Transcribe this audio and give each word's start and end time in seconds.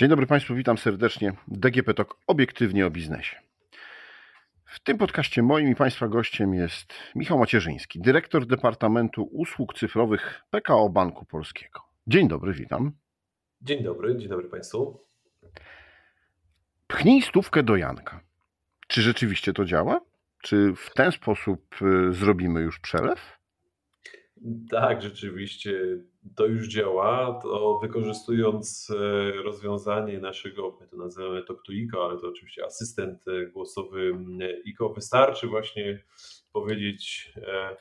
Dzień 0.00 0.08
dobry 0.08 0.26
Państwu, 0.26 0.54
witam 0.54 0.78
serdecznie. 0.78 1.32
DGP 1.48 1.94
Talk 1.94 2.16
obiektywnie 2.26 2.86
o 2.86 2.90
biznesie. 2.90 3.36
W 4.64 4.80
tym 4.80 4.98
podcaście 4.98 5.42
moim 5.42 5.68
i 5.68 5.74
Państwa 5.74 6.08
gościem 6.08 6.54
jest 6.54 6.92
Michał 7.14 7.38
Macierzyński, 7.38 8.00
dyrektor 8.00 8.46
Departamentu 8.46 9.22
Usług 9.22 9.74
Cyfrowych 9.74 10.42
PKO 10.50 10.88
Banku 10.88 11.24
Polskiego. 11.24 11.80
Dzień 12.06 12.28
dobry, 12.28 12.52
witam. 12.52 12.92
Dzień 13.62 13.82
dobry, 13.82 14.18
dzień 14.18 14.28
dobry 14.28 14.48
Państwu. 14.48 15.00
Pchnij 16.86 17.22
stówkę 17.22 17.62
do 17.62 17.76
Janka. 17.76 18.20
Czy 18.86 19.02
rzeczywiście 19.02 19.52
to 19.52 19.64
działa? 19.64 20.00
Czy 20.42 20.74
w 20.76 20.94
ten 20.94 21.12
sposób 21.12 21.76
y, 21.82 22.12
zrobimy 22.12 22.60
już 22.60 22.78
przelew? 22.78 23.39
Tak, 24.70 25.02
rzeczywiście 25.02 25.98
to 26.36 26.46
już 26.46 26.68
działa. 26.68 27.40
To 27.42 27.78
wykorzystując 27.82 28.90
e, 28.90 29.32
rozwiązanie 29.42 30.18
naszego, 30.18 30.78
my 30.80 30.88
to 30.88 30.96
nazywamy 30.96 31.44
Talk 31.44 31.62
to 31.66 31.72
ICO, 31.72 32.04
ale 32.04 32.20
to 32.20 32.28
oczywiście 32.28 32.64
asystent 32.64 33.28
e, 33.28 33.46
głosowy 33.46 34.12
ICO, 34.64 34.88
wystarczy 34.88 35.46
właśnie 35.46 36.02
powiedzieć, 36.52 37.32
e, 37.36 37.76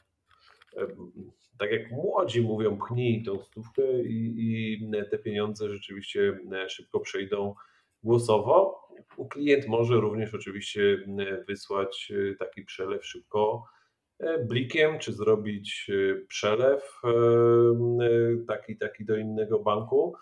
tak 1.57 1.71
jak 1.71 1.91
młodzi 1.91 2.41
mówią, 2.41 2.77
pchnij 2.77 3.23
tą 3.23 3.43
stówkę 3.43 4.03
i, 4.03 4.33
i 4.37 4.91
te 5.11 5.19
pieniądze 5.19 5.69
rzeczywiście 5.69 6.39
szybko 6.67 6.99
przejdą 6.99 7.55
głosowo. 8.03 8.81
Klient 9.29 9.67
może 9.67 9.95
również 9.95 10.33
oczywiście 10.33 10.81
wysłać 11.47 12.11
taki 12.39 12.65
przelew 12.65 13.05
szybko 13.05 13.65
blikiem, 14.47 14.99
czy 14.99 15.13
zrobić 15.13 15.89
e, 15.89 16.25
przelew 16.25 17.01
e, 17.03 17.09
taki, 18.47 18.77
taki 18.77 19.05
do 19.05 19.17
innego 19.17 19.59
banku. 19.59 20.13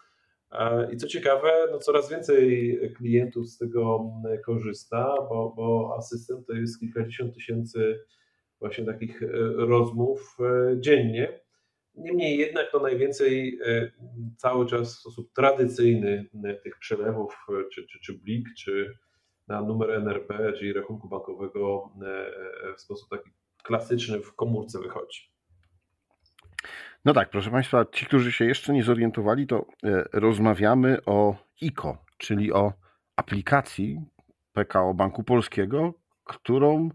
I 0.94 0.98
co 0.98 1.08
ciekawe, 1.08 1.52
no 1.72 1.80
coraz 1.80 2.10
więcej 2.10 2.80
klientów 2.98 3.48
z 3.48 3.58
tego 3.58 4.12
korzysta, 4.46 5.16
bo, 5.30 5.54
bo 5.56 5.96
asystent 5.98 6.48
to 6.48 6.54
jest 6.54 6.80
kilkadziesiąt 6.80 7.34
tysięcy 7.34 8.00
właśnie 8.60 8.86
takich 8.86 9.22
rozmów 9.56 10.38
dziennie. 10.78 11.40
Niemniej 11.96 12.38
jednak 12.38 12.72
to 12.72 12.80
najwięcej 12.80 13.60
cały 14.38 14.66
czas 14.66 14.96
w 14.96 15.00
sposób 15.00 15.34
tradycyjny 15.34 16.26
tych 16.64 16.80
przelewów, 16.80 17.38
czy, 17.74 17.88
czy, 17.88 18.00
czy 18.00 18.14
blik, 18.14 18.48
czy 18.58 18.94
na 19.48 19.62
numer 19.62 19.92
NRP, 19.92 20.54
czyli 20.54 20.74
rachunku 20.74 21.10
bankowego 21.10 21.92
w 22.78 22.82
sposób 22.82 23.10
taki 23.10 23.30
klasyczny 23.68 24.20
w 24.20 24.36
komórce 24.36 24.80
wychodzi. 24.80 25.32
No 27.06 27.14
tak, 27.14 27.30
proszę 27.30 27.52
Państwa, 27.52 27.86
ci, 27.86 28.06
którzy 28.06 28.32
się 28.32 28.46
jeszcze 28.46 28.74
nie 28.74 28.84
zorientowali, 28.84 29.48
to 29.48 29.66
e, 29.84 30.04
rozmawiamy 30.14 30.98
o 31.06 31.36
ICO, 31.62 31.98
czyli 32.18 32.54
o 32.54 32.74
aplikacji 33.16 34.02
PKO 34.54 34.94
Banku 34.94 35.24
Polskiego, 35.24 35.94
którą 36.24 36.90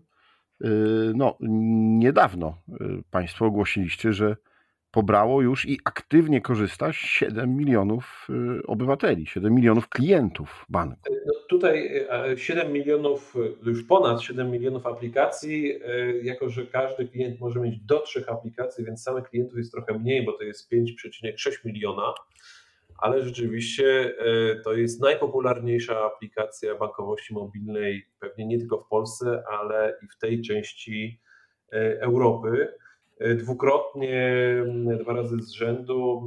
e, 0.65 0.69
no, 1.15 1.37
niedawno 1.99 2.49
e, 2.49 2.75
Państwo 3.11 3.47
ogłosiliście, 3.47 4.13
że 4.13 4.37
pobrało 4.93 5.43
już 5.43 5.69
i 5.69 5.79
aktywnie 5.85 6.41
korzysta 6.41 6.93
7 6.93 7.57
milionów 7.57 8.29
y, 8.61 8.67
obywateli, 8.67 9.27
7 9.27 9.55
milionów 9.55 9.89
klientów 9.89 10.67
banku. 10.69 11.01
No 11.27 11.33
tutaj 11.49 12.07
7 12.37 12.67
e, 12.67 12.71
milionów, 12.71 13.35
już 13.63 13.85
ponad 13.85 14.23
7 14.23 14.51
milionów 14.51 14.87
aplikacji, 14.87 15.73
e, 15.85 16.17
jako 16.23 16.49
że 16.49 16.67
każdy 16.67 17.09
klient 17.09 17.41
może 17.41 17.61
mieć 17.61 17.79
do 17.81 18.01
trzech 18.01 18.29
aplikacji, 18.29 18.85
więc 18.85 19.03
samych 19.03 19.29
klientów 19.29 19.59
jest 19.59 19.73
trochę 19.73 19.99
mniej, 19.99 20.25
bo 20.25 20.33
to 20.33 20.45
jest 20.45 20.73
5,6 20.73 21.51
miliona, 21.65 22.15
ale 22.99 23.23
rzeczywiście 23.23 24.15
e, 24.19 24.57
to 24.57 24.75
jest 24.75 25.01
najpopularniejsza 25.01 26.05
aplikacja 26.05 26.75
bankowości 26.75 27.35
mobilnej, 27.35 28.07
pewnie 28.21 28.47
nie 28.47 28.59
tylko 28.59 28.79
w 28.79 28.89
Polsce, 28.89 29.43
ale 29.61 29.99
i 30.03 30.09
w 30.09 30.19
tej 30.19 30.43
części 30.43 31.21
Europy. 32.01 32.69
Dwukrotnie, 33.21 34.37
dwa 35.01 35.13
razy 35.13 35.43
z 35.43 35.51
rzędu 35.51 36.23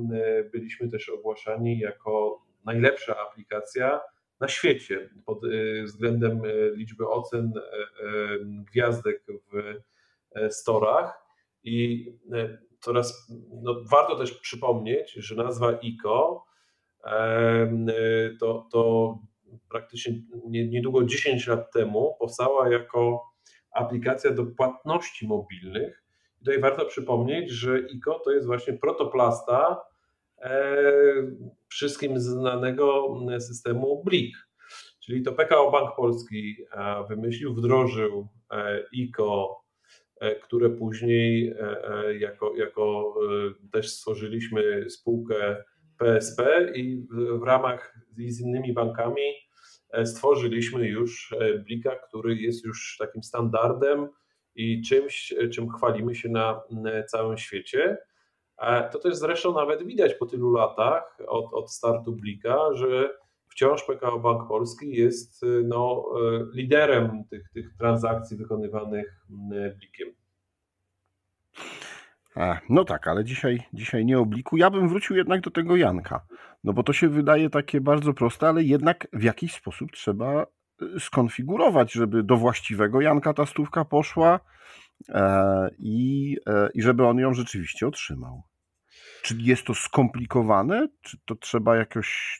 byliśmy 0.52 0.90
też 0.90 1.10
ogłaszani 1.10 1.80
jako 1.80 2.42
najlepsza 2.66 3.18
aplikacja 3.18 4.02
na 4.40 4.48
świecie 4.48 5.10
pod 5.26 5.44
e, 5.44 5.84
względem 5.84 6.42
e, 6.46 6.76
liczby 6.76 7.08
ocen 7.08 7.54
e, 7.58 7.62
gwiazdek 8.46 9.24
w 9.28 9.74
storach. 10.54 11.26
I 11.64 12.06
coraz 12.80 13.32
no, 13.62 13.76
warto 13.92 14.16
też 14.16 14.32
przypomnieć, 14.32 15.12
że 15.12 15.36
nazwa 15.36 15.80
ICO 15.82 16.46
to, 18.40 18.68
to 18.72 19.14
praktycznie 19.70 20.14
niedługo 20.50 21.04
10 21.04 21.48
lat 21.48 21.72
temu 21.72 22.16
powstała 22.20 22.70
jako 22.70 23.24
aplikacja 23.72 24.32
do 24.32 24.46
płatności 24.46 25.28
mobilnych 25.28 26.05
Tutaj 26.46 26.62
warto 26.62 26.86
przypomnieć, 26.86 27.52
że 27.52 27.80
ICO 27.80 28.20
to 28.20 28.32
jest 28.32 28.48
właśnie 28.48 28.74
protoplasta 28.74 29.82
e, 30.42 30.84
wszystkim 31.68 32.20
znanego 32.20 33.16
systemu 33.40 34.04
BLIK. 34.04 34.36
Czyli 35.00 35.24
to 35.24 35.34
PKO 35.34 35.72
Bank 35.72 35.96
Polski 35.96 36.58
e, 36.72 37.04
wymyślił, 37.10 37.54
wdrożył 37.54 38.28
e, 38.52 38.84
ICO, 38.92 39.66
które 40.44 40.70
później 40.70 41.54
jako, 42.20 42.56
jako 42.56 43.16
też 43.72 43.90
stworzyliśmy 43.90 44.90
spółkę 44.90 45.64
PSP 45.98 46.72
i 46.76 47.08
w 47.40 47.44
ramach 47.44 47.96
z 48.28 48.42
innymi 48.42 48.74
bankami 48.74 49.22
stworzyliśmy 50.06 50.88
już 50.88 51.36
Blika, 51.66 51.96
który 51.96 52.36
jest 52.36 52.66
już 52.66 52.98
takim 53.00 53.24
standardem 53.24 54.10
i 54.56 54.82
czymś, 54.82 55.34
czym 55.54 55.70
chwalimy 55.70 56.16
się 56.16 56.30
na 56.30 56.62
całym 57.08 57.38
świecie. 57.38 57.98
To 58.92 59.00
też 59.00 59.16
zresztą 59.16 59.54
nawet 59.54 59.84
widać 59.84 60.14
po 60.14 60.26
tylu 60.26 60.52
latach 60.52 61.18
od, 61.28 61.54
od 61.54 61.72
startu 61.72 62.12
Blika, 62.16 62.58
że 62.74 63.10
wciąż 63.50 63.84
PKO 63.84 64.20
Bank 64.20 64.48
Polski 64.48 64.92
jest 64.92 65.46
no, 65.64 66.06
liderem 66.54 67.24
tych, 67.30 67.50
tych 67.54 67.74
transakcji 67.78 68.38
wykonywanych 68.38 69.26
Blikiem. 69.80 70.10
No 72.70 72.86
tak, 72.86 73.08
ale 73.08 73.24
dzisiaj, 73.24 73.60
dzisiaj 73.74 74.06
nie 74.06 74.20
obliku. 74.20 74.58
Ja 74.58 74.70
bym 74.70 74.90
wrócił 74.90 75.16
jednak 75.16 75.42
do 75.42 75.52
tego 75.52 75.76
Janka, 75.76 76.26
no 76.64 76.74
bo 76.74 76.84
to 76.84 76.94
się 76.94 77.10
wydaje 77.10 77.50
takie 77.50 77.82
bardzo 77.82 78.14
proste, 78.14 78.48
ale 78.48 78.64
jednak 78.64 79.08
w 79.14 79.24
jakiś 79.24 79.54
sposób 79.54 79.92
trzeba 79.92 80.46
skonfigurować, 81.00 81.92
żeby 81.92 82.24
do 82.24 82.38
właściwego 82.38 83.02
Janka 83.02 83.34
ta 83.34 83.46
stówka 83.46 83.86
poszła 83.86 84.40
e, 85.10 85.70
i, 85.80 86.38
e, 86.48 86.70
i 86.74 86.82
żeby 86.82 87.06
on 87.06 87.18
ją 87.18 87.34
rzeczywiście 87.34 87.88
otrzymał. 87.88 88.44
Czy 89.22 89.36
jest 89.40 89.64
to 89.66 89.74
skomplikowane? 89.74 90.88
Czy 91.02 91.18
to 91.26 91.36
trzeba 91.36 91.76
jakoś 91.76 92.40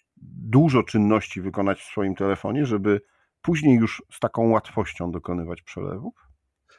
dużo 0.50 0.84
czynności 0.84 1.42
wykonać 1.42 1.80
w 1.80 1.84
swoim 1.84 2.16
telefonie, 2.16 2.66
żeby 2.66 3.02
później 3.42 3.78
już 3.78 4.04
z 4.12 4.20
taką 4.20 4.50
łatwością 4.50 5.12
dokonywać 5.12 5.62
przelewów? 5.62 6.14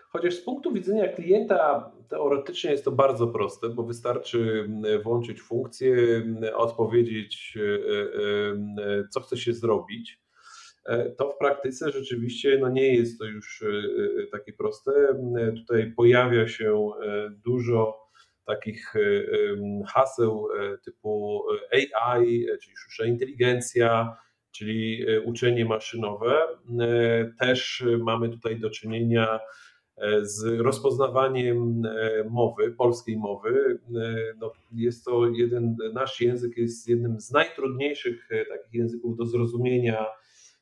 Chociaż 0.09 0.35
z 0.35 0.45
punktu 0.45 0.73
widzenia 0.73 1.09
klienta 1.09 1.93
teoretycznie 2.09 2.71
jest 2.71 2.85
to 2.85 2.93
bardzo 2.93 3.27
proste, 3.27 3.69
bo 3.69 3.83
wystarczy 3.83 4.71
włączyć 5.05 5.43
funkcję, 5.43 5.97
odpowiedzieć, 6.55 7.59
e, 8.79 9.09
co 9.09 9.21
chce 9.21 9.37
się 9.37 9.53
zrobić 9.53 10.26
E, 10.26 10.26
to 11.19 11.31
w 11.31 11.39
praktyce 11.39 11.91
rzeczywiście 11.91 12.59
no 12.61 12.69
nie 12.69 12.95
jest 12.95 13.19
to 13.19 13.25
już 13.25 13.63
e, 13.63 13.67
e, 14.23 14.27
takie 14.27 14.53
proste. 14.53 14.93
Tutaj 15.57 15.93
pojawia 15.97 16.49
się 16.49 16.91
dużo 17.45 18.07
takich 18.47 18.95
haseł 19.89 20.49
typu 20.85 21.43
AI, 21.73 22.47
czyli 22.63 22.77
sztuczna 22.77 23.07
inteligencja, 23.07 24.17
czyli 24.51 25.07
uczenie 25.25 25.65
maszynowe. 25.65 26.43
Też 27.39 27.85
mamy 27.99 28.29
tutaj 28.29 28.61
do 28.61 28.71
czynienia 28.71 29.41
z 30.23 30.61
rozpoznawaniem 30.61 31.83
mowy, 32.31 32.73
polskiej 32.73 33.17
mowy. 33.17 33.79
No, 34.41 34.53
jest 34.73 35.05
to 35.05 35.29
jeden, 35.29 35.77
nasz 35.93 36.21
język 36.21 36.57
jest 36.57 36.89
jednym 36.89 37.21
z 37.21 37.31
najtrudniejszych 37.31 38.29
takich 38.49 38.75
języków 38.75 39.17
do 39.17 39.27
zrozumienia 39.27 40.07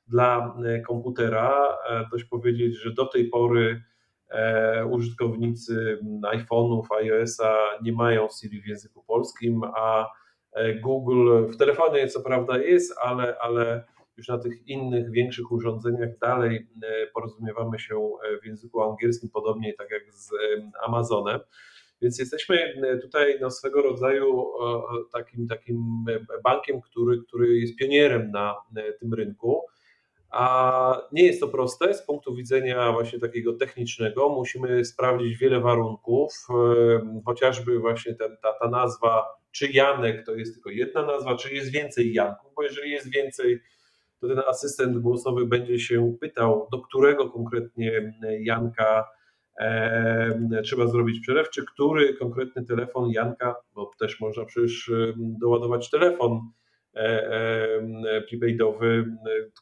dla 0.07 0.57
e, 0.65 0.81
komputera. 0.81 1.79
E, 1.91 2.05
dość 2.13 2.25
powiedzieć, 2.25 2.77
że 2.77 2.93
do 2.93 3.07
tej 3.07 3.29
pory 3.29 3.83
e, 4.29 4.87
użytkownicy 4.87 5.99
iPhone'ów, 6.23 6.83
iOS-a 6.99 7.57
nie 7.83 7.93
mają 7.93 8.29
Siri 8.41 8.63
w 8.63 8.67
języku 8.67 9.05
polskim, 9.07 9.61
a 9.77 10.11
Google 10.83 11.47
w 11.53 11.57
telefonie 11.57 12.09
co 12.09 12.21
prawda 12.21 12.59
jest, 12.59 12.99
ale, 13.03 13.39
ale 13.39 13.85
już 14.17 14.29
na 14.29 14.39
tych 14.39 14.67
innych, 14.67 15.11
większych 15.11 15.53
urządzeniach 15.53 16.19
dalej 16.19 16.69
porozumiewamy 17.15 17.79
się 17.79 18.11
w 18.43 18.47
języku 18.47 18.83
angielskim, 18.83 19.31
podobnie 19.31 19.75
tak 19.75 19.91
jak 19.91 20.13
z 20.13 20.31
Amazonem. 20.87 21.41
Więc 22.03 22.19
jesteśmy 22.19 22.75
tutaj 23.03 23.39
no, 23.41 23.51
swego 23.51 23.83
rodzaju 23.83 24.45
takim, 25.13 25.47
takim 25.47 26.05
bankiem, 26.45 26.81
który, 26.81 27.23
który 27.29 27.59
jest 27.59 27.77
pionierem 27.77 28.31
na 28.31 28.55
tym 29.01 29.15
rynku. 29.15 29.63
A 30.37 31.09
nie 31.13 31.23
jest 31.23 31.41
to 31.41 31.49
proste 31.49 31.95
z 31.95 32.07
punktu 32.07 32.35
widzenia 32.35 32.93
właśnie 32.93 33.19
takiego 33.19 33.53
technicznego. 33.53 34.29
Musimy 34.29 34.85
sprawdzić 34.85 35.39
wiele 35.39 35.61
warunków, 35.61 36.33
chociażby 37.25 37.79
właśnie 37.79 38.15
ten, 38.15 38.37
ta, 38.43 38.53
ta 38.53 38.69
nazwa, 38.69 39.25
czy 39.51 39.69
Janek 39.73 40.27
to 40.27 40.35
jest 40.35 40.55
tylko 40.55 40.71
jedna 40.71 41.07
nazwa, 41.07 41.37
czy 41.37 41.55
jest 41.55 41.71
więcej 41.71 42.13
Janków, 42.13 42.53
bo 42.57 42.63
jeżeli 42.63 42.91
jest 42.91 43.11
więcej, 43.11 43.61
to 44.21 44.29
ten 44.29 44.39
asystent 44.49 44.99
głosowy 44.99 45.47
będzie 45.47 45.79
się 45.79 46.17
pytał, 46.21 46.69
do 46.73 46.79
którego 46.79 47.31
konkretnie 47.31 48.15
Janka 48.41 49.05
e, 49.61 50.63
trzeba 50.65 50.87
zrobić 50.87 51.21
przelew, 51.21 51.51
czy 51.51 51.65
który 51.65 52.15
konkretny 52.15 52.65
telefon 52.65 53.11
Janka, 53.11 53.55
bo 53.75 53.91
też 53.99 54.21
można 54.21 54.45
przecież 54.45 54.93
doładować 55.17 55.91
telefon 55.91 56.41
prepaidowy, 58.29 59.17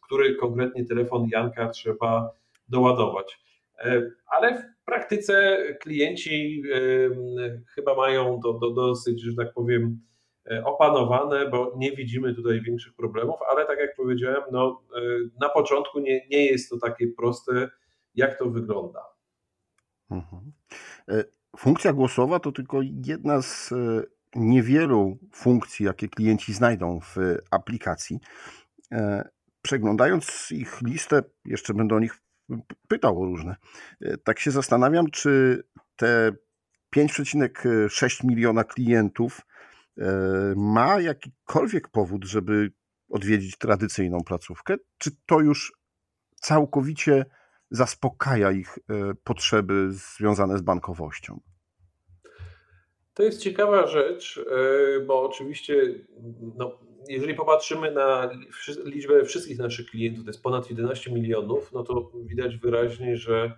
który 0.06 0.34
konkretnie 0.34 0.84
telefon 0.84 1.28
Janka 1.32 1.68
trzeba 1.68 2.30
doładować. 2.68 3.40
E, 3.78 4.10
ale 4.26 4.58
w 4.58 4.84
praktyce 4.84 5.58
klienci 5.80 6.62
chyba 7.74 7.94
mają 7.94 8.40
to, 8.42 8.54
to 8.54 8.70
dosyć, 8.70 9.22
że 9.22 9.34
tak 9.36 9.52
powiem, 9.54 10.00
opanowane, 10.64 11.48
bo 11.50 11.74
nie 11.76 11.92
widzimy 11.92 12.34
tutaj 12.34 12.60
większych 12.60 12.94
problemów, 12.94 13.36
ale 13.50 13.66
tak 13.66 13.78
jak 13.78 13.96
powiedziałem, 13.96 14.42
no, 14.52 14.82
na 15.40 15.48
początku 15.48 16.00
nie, 16.00 16.26
nie 16.28 16.46
jest 16.46 16.70
to 16.70 16.78
takie 16.78 17.06
proste, 17.06 17.70
jak 18.14 18.38
to 18.38 18.50
wygląda. 18.50 19.00
Mhm. 20.10 20.52
Funkcja 21.56 21.92
głosowa 21.92 22.40
to 22.40 22.52
tylko 22.52 22.80
jedna 23.06 23.42
z 23.42 23.74
niewielu 24.34 25.18
funkcji, 25.34 25.86
jakie 25.86 26.08
klienci 26.08 26.54
znajdą 26.54 27.00
w 27.00 27.16
aplikacji. 27.50 28.20
E, 28.92 29.28
przeglądając 29.62 30.48
ich 30.50 30.82
listę, 30.82 31.22
jeszcze 31.44 31.74
będę 31.74 31.94
o 31.94 32.00
nich 32.00 32.22
pytał 32.88 33.22
o 33.22 33.24
różne. 33.24 33.56
E, 34.00 34.16
tak 34.16 34.38
się 34.38 34.50
zastanawiam, 34.50 35.10
czy 35.10 35.62
te 35.96 36.32
5,6 36.96 38.24
miliona 38.24 38.64
klientów 38.64 39.40
e, 39.98 40.04
ma 40.56 41.00
jakikolwiek 41.00 41.88
powód, 41.88 42.24
żeby 42.24 42.72
odwiedzić 43.08 43.58
tradycyjną 43.58 44.18
placówkę, 44.24 44.76
czy 44.98 45.10
to 45.26 45.40
już 45.40 45.72
całkowicie 46.40 47.24
zaspokaja 47.70 48.50
ich 48.50 48.78
potrzeby 49.24 49.88
związane 49.90 50.58
z 50.58 50.62
bankowością? 50.62 51.40
To 53.14 53.22
jest 53.22 53.42
ciekawa 53.42 53.86
rzecz, 53.86 54.40
e, 54.50 55.00
bo 55.00 55.22
oczywiście, 55.22 55.94
no, 56.56 56.78
jeżeli 57.08 57.34
popatrzymy 57.34 57.92
na 57.92 58.30
liczbę 58.84 59.24
wszystkich 59.24 59.58
naszych 59.58 59.86
klientów, 59.86 60.24
to 60.24 60.30
jest 60.30 60.42
ponad 60.42 60.70
11 60.70 61.12
milionów, 61.12 61.72
no 61.72 61.82
to 61.82 62.12
widać 62.24 62.56
wyraźnie, 62.56 63.16
że 63.16 63.52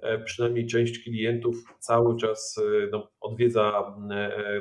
e, 0.00 0.18
przynajmniej 0.18 0.66
część 0.66 1.04
klientów 1.04 1.56
cały 1.78 2.16
czas 2.16 2.58
e, 2.58 2.88
no, 2.90 3.10
odwiedza 3.20 3.96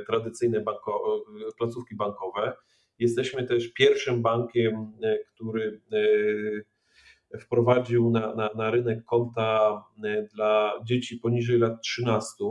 tradycyjne 0.07 0.61
banko, 0.61 1.25
placówki 1.57 1.95
bankowe. 1.95 2.53
Jesteśmy 2.99 3.43
też 3.43 3.73
pierwszym 3.73 4.21
bankiem, 4.21 4.91
który 5.35 5.81
wprowadził 7.39 8.11
na, 8.11 8.35
na, 8.35 8.49
na 8.55 8.71
rynek 8.71 9.05
konta 9.05 9.83
dla 10.33 10.73
dzieci 10.83 11.17
poniżej 11.17 11.59
lat 11.59 11.81
13 11.81 12.43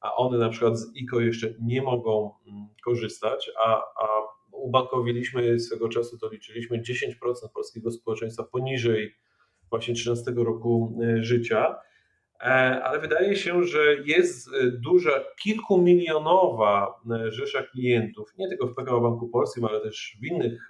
a 0.00 0.14
one 0.16 0.38
na 0.38 0.48
przykład 0.48 0.78
z 0.78 0.96
ICO 0.96 1.20
jeszcze 1.20 1.54
nie 1.60 1.82
mogą 1.82 2.30
mm, 2.46 2.68
korzystać, 2.84 3.50
a, 3.66 3.74
a 3.76 4.08
ubankowiliśmy 4.52 5.60
swego 5.60 5.88
czasu, 5.88 6.18
to 6.18 6.28
liczyliśmy 6.28 6.82
10% 6.82 7.12
polskiego 7.54 7.90
społeczeństwa 7.90 8.44
poniżej 8.44 9.14
właśnie 9.70 9.94
13 9.94 10.32
roku 10.36 10.98
e, 11.02 11.22
życia. 11.22 11.76
E, 12.40 12.44
ale 12.82 13.00
wydaje 13.00 13.36
się, 13.36 13.64
że 13.64 13.80
jest 14.04 14.48
e, 14.48 14.70
duża, 14.70 15.10
kilkumilionowa 15.42 17.00
rzesza 17.28 17.62
klientów, 17.62 18.34
nie 18.38 18.48
tylko 18.48 18.66
w 18.66 18.74
PKO 18.74 19.00
Banku 19.00 19.28
Polskim, 19.28 19.64
ale 19.64 19.80
też 19.80 20.16
w 20.20 20.26
innych 20.26 20.68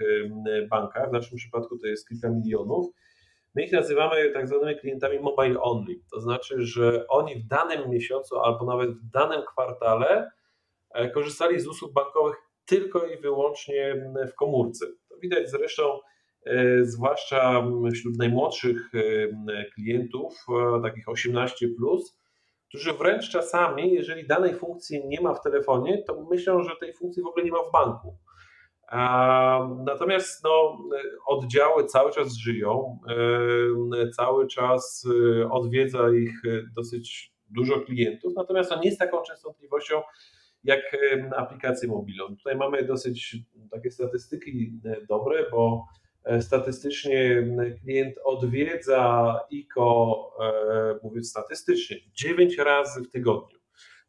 bankach. 0.70 1.08
W 1.10 1.12
naszym 1.12 1.38
przypadku 1.38 1.78
to 1.78 1.86
jest 1.86 2.08
kilka 2.08 2.30
milionów, 2.30 2.86
My 3.58 3.64
ich 3.64 3.72
nazywamy 3.72 4.30
tak 4.30 4.48
zwanymi 4.48 4.80
klientami 4.80 5.20
mobile 5.20 5.60
only. 5.60 5.94
To 6.12 6.20
znaczy, 6.20 6.54
że 6.58 7.06
oni 7.08 7.34
w 7.36 7.46
danym 7.46 7.90
miesiącu 7.90 8.40
albo 8.40 8.64
nawet 8.64 8.90
w 8.90 9.10
danym 9.10 9.42
kwartale 9.42 10.30
e, 10.90 11.10
korzystali 11.10 11.60
z 11.60 11.66
usług 11.66 11.92
bankowych 11.92 12.36
tylko 12.64 13.06
i 13.06 13.20
wyłącznie 13.20 14.10
w 14.32 14.34
komórce. 14.34 14.86
To 15.08 15.16
widać 15.22 15.50
zresztą 15.50 16.00
e, 16.46 16.84
zwłaszcza 16.84 17.64
wśród 17.94 18.18
najmłodszych 18.18 18.90
e, 18.94 19.64
klientów, 19.74 20.46
takich 20.82 21.08
18, 21.08 21.66
którzy 22.68 22.92
wręcz 22.92 23.30
czasami, 23.30 23.94
jeżeli 23.94 24.26
danej 24.26 24.54
funkcji 24.54 25.06
nie 25.06 25.20
ma 25.20 25.34
w 25.34 25.42
telefonie, 25.42 26.02
to 26.06 26.26
myślą, 26.30 26.62
że 26.62 26.70
tej 26.80 26.94
funkcji 26.94 27.22
w 27.22 27.26
ogóle 27.26 27.44
nie 27.44 27.52
ma 27.52 27.62
w 27.62 27.72
banku. 27.72 28.16
Natomiast 29.84 30.44
no, 30.44 30.78
oddziały 31.26 31.84
cały 31.84 32.12
czas 32.12 32.36
żyją, 32.36 32.98
e, 33.98 34.10
cały 34.10 34.46
czas 34.46 35.06
e, 35.40 35.50
odwiedza 35.50 36.10
ich 36.10 36.44
e, 36.44 36.62
dosyć 36.76 37.32
dużo 37.50 37.80
klientów, 37.80 38.32
natomiast 38.36 38.70
to 38.70 38.80
nie 38.80 38.86
jest 38.86 38.98
taką 38.98 39.22
częstotliwością 39.22 40.02
jak 40.64 40.80
aplikacje 41.36 41.88
mobilne. 41.88 42.36
Tutaj 42.36 42.56
mamy 42.56 42.84
dosyć 42.84 43.36
takie 43.70 43.90
statystyki 43.90 44.72
dobre, 45.08 45.50
bo 45.50 45.86
statystycznie 46.40 47.48
klient 47.82 48.14
odwiedza 48.24 49.34
ICO, 49.50 50.30
mówię 51.02 51.22
statystycznie, 51.24 51.96
9 52.12 52.58
razy 52.58 53.02
w 53.02 53.10
tygodniu, 53.10 53.58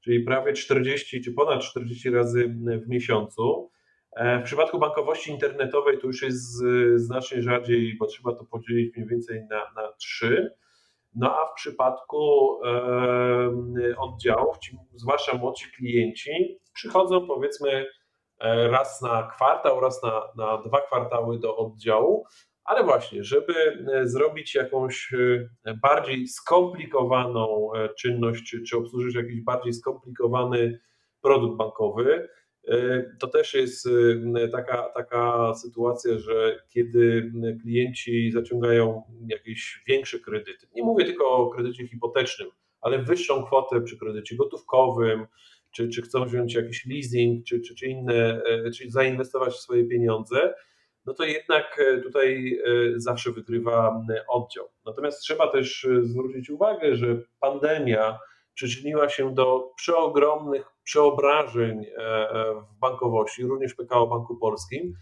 czyli 0.02 0.20
prawie 0.24 0.54
40 0.54 1.22
czy 1.22 1.34
ponad 1.34 1.62
40 1.62 2.10
razy 2.10 2.48
w 2.86 2.90
miesiącu. 2.90 3.70
E, 4.16 4.40
w 4.40 4.44
przypadku 4.44 4.80
bankowości 4.80 5.32
internetowej 5.32 6.00
to 6.00 6.08
już 6.08 6.22
jest 6.22 6.64
znacznie 6.96 7.42
rzadziej, 7.42 7.98
bo 8.00 8.06
trzeba 8.06 8.36
to 8.36 8.46
podzielić 8.46 8.96
mniej 8.96 9.08
więcej 9.08 9.42
na, 9.50 9.82
na 9.82 9.94
trzy. 9.94 10.54
No 11.16 11.40
a 11.40 11.46
w 11.46 11.54
przypadku 11.54 12.50
e, 12.66 13.98
oddziałów, 13.98 14.58
zwłaszcza 14.96 15.38
młodsi 15.38 15.72
klienci, 15.72 16.60
przychodzą 16.74 17.28
powiedzmy 17.28 17.86
e, 18.39 18.68
raz 18.68 19.01
na 19.01 19.24
kwartał, 19.24 19.80
raz 19.80 20.04
na, 20.04 20.22
na 20.38 20.58
dwa 20.58 20.82
kwartały 20.82 21.39
do 21.39 21.58
oddziału, 21.58 22.25
ale 22.63 22.84
właśnie, 22.84 23.24
żeby 23.24 23.54
zrobić 24.04 24.56
jakąś 24.56 25.13
bardziej 25.82 26.28
skomplikowaną 26.28 27.72
czynność, 28.00 28.50
czy, 28.50 28.63
czy 28.63 28.78
obsłużyć 28.78 29.16
jakiś 29.16 29.42
bardziej 29.42 29.74
skomplikowany 29.74 30.80
produkt 31.22 31.58
bankowy, 31.58 32.30
E, 32.30 32.38
to 33.20 33.28
też 33.28 33.54
jest 33.54 33.88
e, 34.36 34.48
taka, 34.48 34.90
taka 34.96 35.54
sytuacja, 35.54 36.20
że 36.20 36.64
kiedy 36.70 37.32
klienci 37.62 38.32
zaciągają 38.32 39.04
jakieś 39.28 39.84
większe 39.88 40.20
kredyty, 40.20 40.68
nie 40.76 40.84
mówię 40.84 41.06
tylko 41.06 41.30
o 41.30 41.50
kredycie 41.50 41.88
hipotecznym, 41.88 42.50
ale 42.82 43.00
wyższą 43.00 43.46
kwotę 43.46 43.82
przy 43.82 43.98
kredycie 43.98 44.36
gotówkowym, 44.36 45.28
czy, 45.72 45.90
czy 45.90 46.02
chcą 46.02 46.26
wziąć 46.26 46.54
jakiś 46.54 46.86
leasing, 46.86 47.46
czy, 47.46 47.62
czy, 47.62 47.76
czy 47.76 47.88
inne, 47.88 48.42
e, 48.46 48.72
czy 48.72 48.92
zainwestować 48.92 49.54
w 49.54 49.60
swoje 49.60 49.86
pieniądze, 49.86 50.54
no 51.06 51.14
to 51.14 51.24
jednak 51.24 51.80
tutaj 52.04 52.60
zawsze 52.96 53.32
wygrywa 53.32 54.06
oddział. 54.28 54.66
Natomiast 54.86 55.22
trzeba 55.22 55.52
też 55.52 55.88
zwrócić 56.02 56.50
uwagę, 56.50 56.96
że 56.96 57.22
pandemia 57.40 58.20
przyczyniła 58.60 59.10
się 59.10 59.34
do 59.34 59.72
przeogromnych 59.75 60.66
przeobrażeń 60.84 61.86
e, 61.86 61.98
e, 61.98 62.54
w 62.54 62.80
bankowości, 62.80 63.44
również 63.44 63.74
PKO 63.74 64.08
Banku 64.08 64.38
Polskim, 64.38 64.94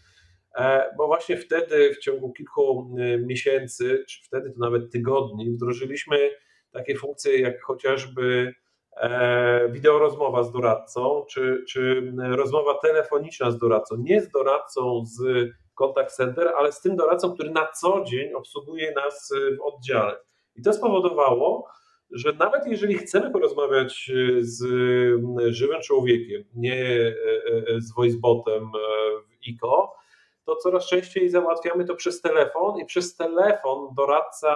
e, 0.56 0.90
bo 0.98 1.08
właśnie 1.08 1.38
wtedy 1.38 1.94
w 1.94 2.00
ciągu 2.00 2.34
kilku 2.34 2.92
miesięcy, 3.20 4.04
czy 4.08 4.24
wtedy 4.24 4.52
to 4.52 4.60
nawet 4.60 4.92
tygodni, 4.92 5.50
wdrożyliśmy 5.50 6.30
takie 6.72 6.96
funkcje 6.96 7.40
jak 7.40 7.64
chociażby 7.64 8.54
wideo 9.70 10.00
rozmowa 10.00 10.44
z 10.44 10.52
doradcą, 10.52 11.26
czy, 11.30 11.64
czy 11.70 12.14
rozmowa 12.18 12.74
telefoniczna 12.74 13.52
z 13.52 13.58
doradcą. 13.58 13.96
Nie 14.00 14.22
z 14.22 14.30
doradcą 14.30 15.04
z 15.06 15.50
contact 15.76 16.16
center, 16.16 16.52
ale 16.58 16.72
z 16.72 16.82
tym 16.82 16.96
doradcą, 16.96 17.34
który 17.34 17.50
na 17.50 17.68
co 17.68 18.04
dzień 18.04 18.34
obsługuje 18.34 18.92
nas 18.92 19.34
w 19.58 19.62
oddziale. 19.62 20.18
I 20.56 20.62
to 20.62 20.74
spowodowało, 20.74 21.68
że 22.12 22.34
nawet 22.34 22.68
jeżeli 22.68 22.98
chcemy 22.98 23.32
porozmawiać 23.32 24.12
e, 24.16 24.44
z 24.44 24.64
żywym 25.50 25.82
człowiekiem, 25.82 26.44
nie 26.56 26.86
e, 26.86 27.14
z 27.78 27.94
voicebotem 27.94 28.72
w 29.30 29.48
ICO, 29.48 29.94
to 30.46 30.56
coraz 30.56 30.88
częściej 30.88 31.30
załatwiamy 31.30 31.86
to 31.86 31.96
przez 31.96 32.22
telefon 32.22 32.80
i 32.80 32.86
przez 32.86 33.16
telefon 33.16 33.94
doradca 33.98 34.56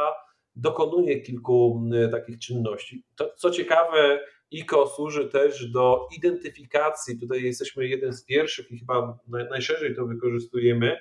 dokonuje 0.55 1.21
kilku 1.21 1.83
takich 2.11 2.39
czynności. 2.39 3.03
To, 3.15 3.33
co 3.35 3.51
ciekawe, 3.51 4.19
ICO 4.51 4.87
służy 4.87 5.27
też 5.27 5.71
do 5.71 6.07
identyfikacji, 6.17 7.19
tutaj 7.19 7.43
jesteśmy 7.43 7.87
jeden 7.87 8.13
z 8.13 8.25
pierwszych 8.25 8.71
i 8.71 8.79
chyba 8.79 9.19
najszerzej 9.49 9.95
to 9.95 10.05
wykorzystujemy, 10.05 10.97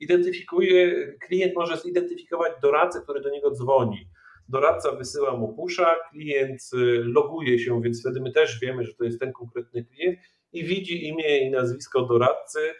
identyfikuje, 0.00 1.06
klient 1.20 1.54
może 1.56 1.76
zidentyfikować 1.76 2.52
doradcę, 2.62 3.00
który 3.00 3.20
do 3.20 3.30
niego 3.30 3.50
dzwoni. 3.50 4.08
Doradca 4.48 4.92
wysyła 4.92 5.36
mu 5.36 5.54
pusza, 5.54 5.96
klient 6.10 6.60
y, 6.74 6.76
loguje 7.04 7.58
się, 7.58 7.82
więc 7.82 8.00
wtedy 8.00 8.20
my 8.20 8.32
też 8.32 8.60
wiemy, 8.60 8.84
że 8.84 8.94
to 8.94 9.04
jest 9.04 9.20
ten 9.20 9.32
konkretny 9.32 9.84
klient 9.84 10.18
i 10.52 10.64
widzi 10.64 11.08
imię 11.08 11.38
i 11.38 11.50
nazwisko 11.50 12.02
doradcy, 12.02 12.74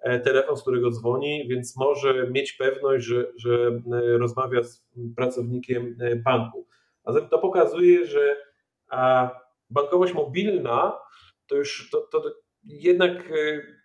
e, 0.00 0.20
telefon, 0.20 0.56
z 0.56 0.62
którego 0.62 0.90
dzwoni, 0.90 1.48
więc 1.48 1.76
może 1.76 2.30
mieć 2.30 2.52
pewność, 2.52 3.04
że, 3.04 3.32
że 3.36 3.80
e, 3.92 4.18
rozmawia 4.18 4.62
z 4.62 4.84
pracownikiem 5.16 5.96
e, 6.00 6.16
banku. 6.16 6.66
A 7.04 7.12
zatem 7.12 7.28
to 7.28 7.38
pokazuje, 7.38 8.06
że 8.06 8.36
bankowość 9.70 10.14
mobilna 10.14 10.98
to 11.46 11.56
już 11.56 11.90
to, 11.90 12.00
to 12.00 12.22
jednak 12.64 13.32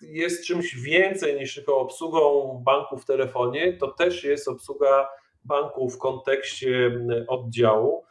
jest 0.01 0.45
czymś 0.45 0.75
więcej 0.75 1.35
niż 1.35 1.55
tylko 1.55 1.79
obsługą 1.79 2.53
banku 2.65 2.97
w 2.97 3.05
telefonie, 3.05 3.73
to 3.73 3.87
też 3.87 4.23
jest 4.23 4.47
obsługa 4.47 5.07
banku 5.45 5.89
w 5.89 5.97
kontekście 5.97 6.99
oddziału. 7.27 8.05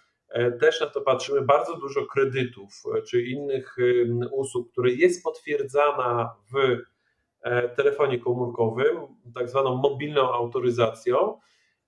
Też 0.61 0.81
na 0.81 0.87
to 0.87 1.01
patrzymy, 1.01 1.43
bardzo 1.43 1.77
dużo 1.77 2.07
kredytów 2.07 2.83
czy 3.09 3.23
innych 3.23 3.77
usług, 4.33 4.73
które 4.73 4.91
jest 4.91 5.25
potwierdzana 5.25 6.35
w 6.53 6.79
e, 7.43 7.69
telefonie 7.69 8.19
komórkowym, 8.19 8.97
tak 9.35 9.49
zwaną 9.49 9.77
mobilną 9.77 10.33
autoryzacją, 10.33 11.41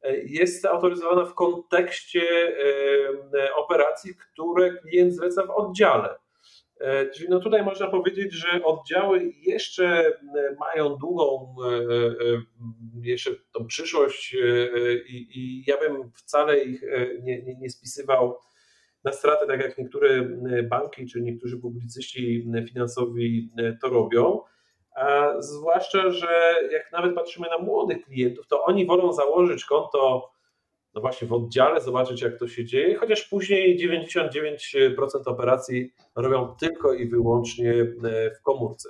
e, 0.02 0.16
jest 0.18 0.66
autoryzowana 0.66 1.24
w 1.24 1.34
kontekście 1.34 2.22
operacji, 3.56 4.14
które 4.14 4.74
klient 4.74 5.14
zleca 5.14 5.46
w 5.46 5.50
oddziale. 5.50 6.18
E, 6.80 7.10
czyli 7.10 7.28
no 7.28 7.40
tutaj 7.40 7.62
można 7.62 7.86
powiedzieć, 7.86 8.32
że 8.32 8.64
oddziały 8.64 9.32
jeszcze 9.42 9.86
e, 9.86 10.56
mają 10.58 10.96
długą 10.96 11.56
e, 11.64 11.76
jeszcze 13.02 13.30
tą 13.58 13.66
przyszłość 13.66 14.36
i, 15.08 15.28
i 15.34 15.64
ja 15.66 15.76
bym 15.76 16.10
wcale 16.14 16.64
ich 16.64 16.82
nie, 17.22 17.42
nie, 17.42 17.56
nie 17.56 17.70
spisywał 17.70 18.38
na 19.04 19.12
stratę, 19.12 19.46
tak 19.46 19.60
jak 19.60 19.78
niektóre 19.78 20.22
banki 20.62 21.06
czy 21.06 21.20
niektórzy 21.20 21.58
publicyści 21.58 22.46
finansowi 22.68 23.50
to 23.82 23.88
robią. 23.88 24.40
A 24.96 25.34
zwłaszcza, 25.38 26.10
że 26.10 26.54
jak 26.72 26.92
nawet 26.92 27.14
patrzymy 27.14 27.48
na 27.48 27.58
młodych 27.58 28.04
klientów, 28.04 28.46
to 28.46 28.64
oni 28.64 28.86
wolą 28.86 29.12
założyć 29.12 29.64
konto 29.64 30.30
no 30.96 31.00
właśnie 31.00 31.28
w 31.28 31.32
oddziale, 31.32 31.80
zobaczyć 31.80 32.22
jak 32.22 32.38
to 32.38 32.48
się 32.48 32.64
dzieje, 32.64 32.96
chociaż 32.96 33.22
później 33.22 33.78
99% 33.78 34.96
operacji 35.26 35.92
robią 36.16 36.56
tylko 36.60 36.94
i 36.94 37.08
wyłącznie 37.08 37.72
e, 37.72 38.30
w 38.30 38.42
komórce. 38.42 38.88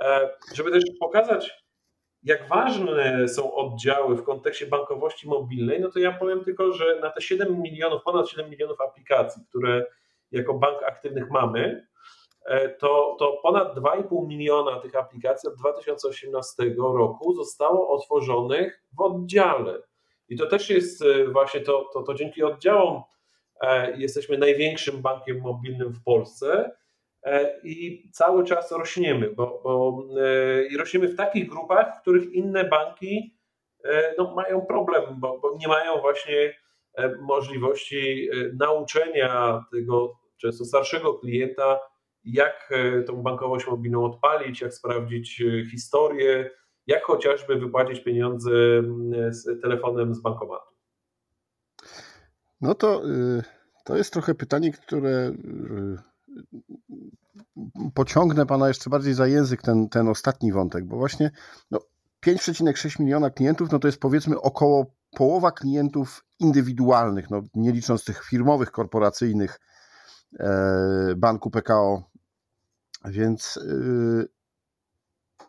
E, 0.00 0.30
żeby 0.54 0.70
też 0.70 0.82
pokazać, 1.00 1.65
jak 2.26 2.48
ważne 2.48 3.28
są 3.28 3.54
oddziały 3.54 4.16
w 4.16 4.24
kontekście 4.24 4.66
bankowości 4.66 5.28
mobilnej, 5.28 5.80
no 5.80 5.90
to 5.90 5.98
ja 5.98 6.12
powiem 6.12 6.44
tylko, 6.44 6.72
że 6.72 7.00
na 7.00 7.10
te 7.10 7.20
7 7.20 7.62
milionów, 7.62 8.02
ponad 8.02 8.28
7 8.28 8.50
milionów 8.50 8.80
aplikacji, 8.80 9.42
które 9.48 9.86
jako 10.32 10.54
bank 10.54 10.82
aktywnych 10.82 11.30
mamy, 11.30 11.86
e, 12.46 12.68
to, 12.68 13.16
to 13.18 13.38
ponad 13.42 13.76
2,5 13.76 14.26
miliona 14.26 14.80
tych 14.80 14.96
aplikacji 14.96 15.48
od 15.48 15.54
2018 15.56 16.62
roku 16.78 17.34
zostało 17.34 17.88
otworzonych 17.88 18.82
w 18.96 19.00
oddziale. 19.00 19.82
I 20.28 20.36
to 20.36 20.46
też 20.46 20.70
jest 20.70 21.02
e, 21.02 21.28
właśnie 21.28 21.60
to, 21.60 21.90
to, 21.92 22.02
to 22.02 22.14
dzięki 22.14 22.42
oddziałom 22.42 23.02
e, 23.60 23.96
jesteśmy 23.98 24.38
największym 24.38 25.02
bankiem 25.02 25.40
mobilnym 25.40 25.92
w 25.92 26.02
Polsce 26.02 26.76
i 27.62 28.08
cały 28.12 28.44
czas 28.44 28.72
rośniemy, 28.72 29.30
bo, 29.30 29.60
bo 29.64 30.02
i 30.70 30.76
rośniemy 30.76 31.08
w 31.08 31.16
takich 31.16 31.48
grupach, 31.48 31.96
w 31.96 32.00
których 32.00 32.32
inne 32.32 32.64
banki 32.64 33.36
no, 34.18 34.34
mają 34.34 34.66
problem, 34.66 35.02
bo, 35.16 35.38
bo 35.38 35.56
nie 35.58 35.68
mają 35.68 36.00
właśnie 36.00 36.54
możliwości 37.20 38.28
nauczenia 38.58 39.64
tego 39.72 40.18
często 40.36 40.64
starszego 40.64 41.14
klienta, 41.14 41.80
jak 42.24 42.72
tą 43.06 43.22
bankowość 43.22 43.66
mobilną 43.66 44.04
odpalić, 44.04 44.60
jak 44.60 44.74
sprawdzić 44.74 45.42
historię, 45.70 46.50
jak 46.86 47.02
chociażby 47.04 47.56
wypłacić 47.56 48.00
pieniądze 48.00 48.50
z 49.30 49.60
telefonem 49.62 50.14
z 50.14 50.20
bankomatu. 50.20 50.76
No 52.60 52.74
to, 52.74 53.02
y, 53.04 53.42
to 53.84 53.96
jest 53.96 54.12
trochę 54.12 54.34
pytanie, 54.34 54.72
które 54.72 55.08
y, 55.08 55.36
pociągnę 57.94 58.46
pana 58.46 58.68
jeszcze 58.68 58.90
bardziej 58.90 59.14
za 59.14 59.26
język, 59.26 59.62
ten, 59.62 59.88
ten 59.88 60.08
ostatni 60.08 60.52
wątek, 60.52 60.84
bo 60.84 60.96
właśnie 60.96 61.30
no, 61.70 61.80
5,6 62.26 63.00
miliona 63.00 63.30
klientów, 63.30 63.72
no 63.72 63.78
to 63.78 63.88
jest 63.88 64.00
powiedzmy 64.00 64.40
około 64.40 64.86
połowa 65.10 65.52
klientów 65.52 66.24
indywidualnych, 66.38 67.30
no, 67.30 67.42
nie 67.54 67.72
licząc 67.72 68.04
tych 68.04 68.24
firmowych, 68.24 68.70
korporacyjnych 68.70 69.60
e, 70.40 71.14
banku 71.16 71.50
PKO. 71.50 72.02
Więc 73.04 73.56
y, 73.56 74.28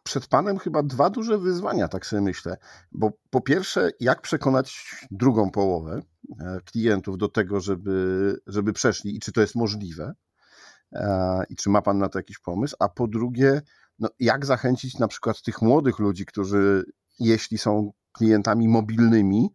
przed 0.04 0.28
Panem 0.28 0.60
chyba 0.60 0.84
dwa 0.84 1.10
duże 1.10 1.38
wyzwania, 1.38 1.88
tak 1.88 2.06
sobie 2.06 2.22
myślę. 2.22 2.58
Bo 2.92 3.12
po 3.30 3.42
pierwsze, 3.42 3.90
jak 4.00 4.22
przekonać 4.22 4.96
drugą 5.12 5.52
połowę 5.52 6.02
e, 6.40 6.60
klientów 6.66 7.18
do 7.18 7.28
tego, 7.28 7.60
żeby, 7.60 8.40
żeby 8.48 8.74
przeszli 8.74 9.16
i 9.16 9.20
czy 9.20 9.32
to 9.32 9.42
jest 9.42 9.56
możliwe 9.56 10.04
e, 10.04 10.27
i 11.50 11.56
czy 11.56 11.70
ma 11.70 11.82
Pan 11.82 11.98
na 11.98 12.10
to 12.10 12.20
jakiś 12.20 12.40
pomysł, 12.40 12.76
a 12.80 12.90
po 12.90 13.08
drugie, 13.08 13.62
no, 14.00 14.10
jak 14.20 14.46
zachęcić 14.46 15.00
na 15.00 15.08
przykład 15.08 15.42
tych 15.42 15.62
młodych 15.62 16.00
ludzi, 16.00 16.26
którzy 16.26 16.84
jeśli 17.20 17.58
są 17.58 17.92
klientami 18.12 18.68
mobilnymi, 18.68 19.50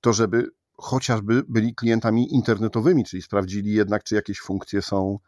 to 0.00 0.12
żeby 0.12 0.50
chociażby 0.76 1.42
byli 1.48 1.74
klientami 1.74 2.34
internetowymi, 2.34 3.04
czyli 3.04 3.22
sprawdzili 3.22 3.72
jednak, 3.72 4.04
czy 4.04 4.14
jakieś 4.14 4.40
funkcje 4.40 4.82
są 4.82 5.18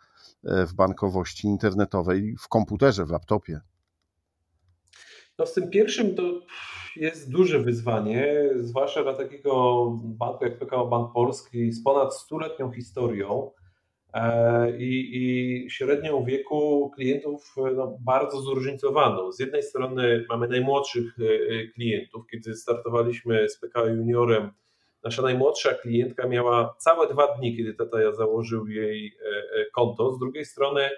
e, 0.44 0.66
w 0.66 0.74
bankowości 0.74 1.46
internetowej 1.46 2.36
w 2.40 2.48
komputerze, 2.48 3.06
w 3.06 3.10
laptopie. 3.10 3.60
No 5.38 5.46
z 5.46 5.54
tym 5.54 5.70
pierwszym 5.70 6.14
to 6.14 6.22
jest 6.96 7.30
duże 7.30 7.58
wyzwanie, 7.58 8.50
zwłaszcza 8.56 9.02
dla 9.02 9.14
takiego 9.14 9.84
banku 10.02 10.44
jak 10.44 10.58
PKO 10.58 10.86
Bank 10.86 11.12
Polski 11.12 11.72
z 11.72 11.82
ponad 11.82 12.14
stuletnią 12.14 12.72
historią 12.72 13.50
e, 13.50 13.57
i, 14.78 15.10
i 15.12 15.70
średnią 15.70 16.24
wieku 16.24 16.90
klientów 16.94 17.54
no, 17.76 17.98
bardzo 18.00 18.40
zróżnicowaną. 18.40 19.32
Z 19.32 19.40
jednej 19.40 19.62
strony 19.62 20.24
mamy 20.28 20.48
najmłodszych 20.48 21.16
e, 21.18 21.66
klientów, 21.66 22.26
kiedy 22.30 22.54
startowaliśmy 22.54 23.48
z 23.48 23.60
PKO 23.60 23.86
Juniorem, 23.86 24.50
nasza 25.04 25.22
najmłodsza 25.22 25.74
klientka 25.74 26.28
miała 26.28 26.74
całe 26.78 27.08
dwa 27.08 27.36
dni, 27.36 27.56
kiedy 27.56 27.74
tata 27.74 28.12
założył 28.12 28.66
jej 28.66 29.06
e, 29.06 29.70
konto. 29.74 30.12
Z 30.12 30.18
drugiej 30.18 30.44
strony 30.44 30.90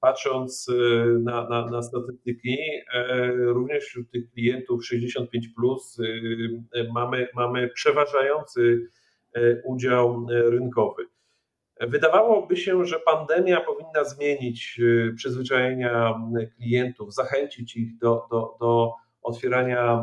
patrząc 0.00 0.70
na, 1.20 1.48
na, 1.48 1.66
na 1.66 1.82
statystyki, 1.82 2.58
e, 2.94 3.26
również 3.36 3.84
wśród 3.84 4.10
tych 4.10 4.30
klientów 4.30 4.86
65 4.86 5.48
plus 5.48 5.98
mamy, 6.94 7.28
mamy 7.34 7.68
przeważający 7.68 8.88
e, 9.34 9.62
udział 9.64 10.26
e, 10.30 10.50
rynkowy. 10.50 11.06
Wydawałoby 11.80 12.56
się, 12.56 12.84
że 12.84 13.00
pandemia 13.00 13.60
powinna 13.60 14.04
zmienić 14.04 14.76
y, 14.78 15.12
przyzwyczajenia 15.16 16.14
klientów, 16.56 17.14
zachęcić 17.14 17.76
ich 17.76 17.98
do, 17.98 18.26
do, 18.30 18.56
do 18.60 18.92
otwierania 19.22 20.02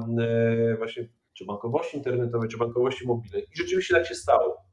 właśnie 0.78 1.08
czy 1.34 1.46
bankowości 1.46 1.98
internetowej, 1.98 2.50
czy 2.50 2.58
bankowości 2.58 3.08
mobilnej. 3.08 3.44
I 3.44 3.58
rzeczywiście 3.58 3.94
tak 3.94 4.08
się 4.08 4.16
stało 4.16 4.72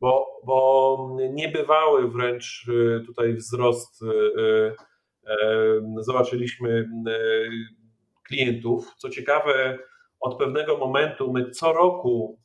bo, 0.00 0.40
bo 0.44 1.16
niebywały 1.32 2.10
wręcz 2.10 2.68
y, 2.68 3.02
tutaj 3.06 3.34
wzrost. 3.34 4.02
Y, 4.02 4.06
y, 4.06 5.32
zobaczyliśmy 6.00 6.88
klientów. 8.26 8.94
Co 8.96 9.10
ciekawe, 9.10 9.78
od 10.20 10.38
pewnego 10.38 10.76
momentu 10.76 11.32
my 11.32 11.50
co 11.50 11.72
roku 11.72 12.38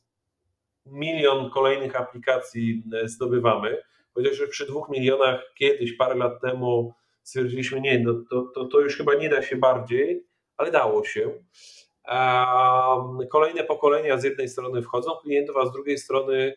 milion 0.86 1.50
kolejnych 1.50 2.00
aplikacji 2.00 2.82
zdobywamy. 3.04 3.82
Chociaż 4.14 4.42
przy 4.50 4.66
dwóch 4.66 4.88
milionach 4.88 5.52
kiedyś, 5.54 5.92
parę 5.92 6.14
lat 6.14 6.40
temu 6.40 6.94
stwierdziliśmy, 7.22 7.80
nie, 7.80 7.98
no 7.98 8.14
to, 8.30 8.42
to, 8.54 8.64
to 8.64 8.80
już 8.80 8.96
chyba 8.96 9.14
nie 9.14 9.28
da 9.28 9.42
się 9.42 9.56
bardziej, 9.56 10.26
ale 10.56 10.70
dało 10.70 11.04
się. 11.04 11.32
Kolejne 13.30 13.64
pokolenia 13.64 14.18
z 14.18 14.24
jednej 14.24 14.48
strony 14.48 14.82
wchodzą 14.82 15.10
klientów, 15.22 15.56
a 15.56 15.66
z 15.66 15.72
drugiej 15.72 15.98
strony 15.98 16.54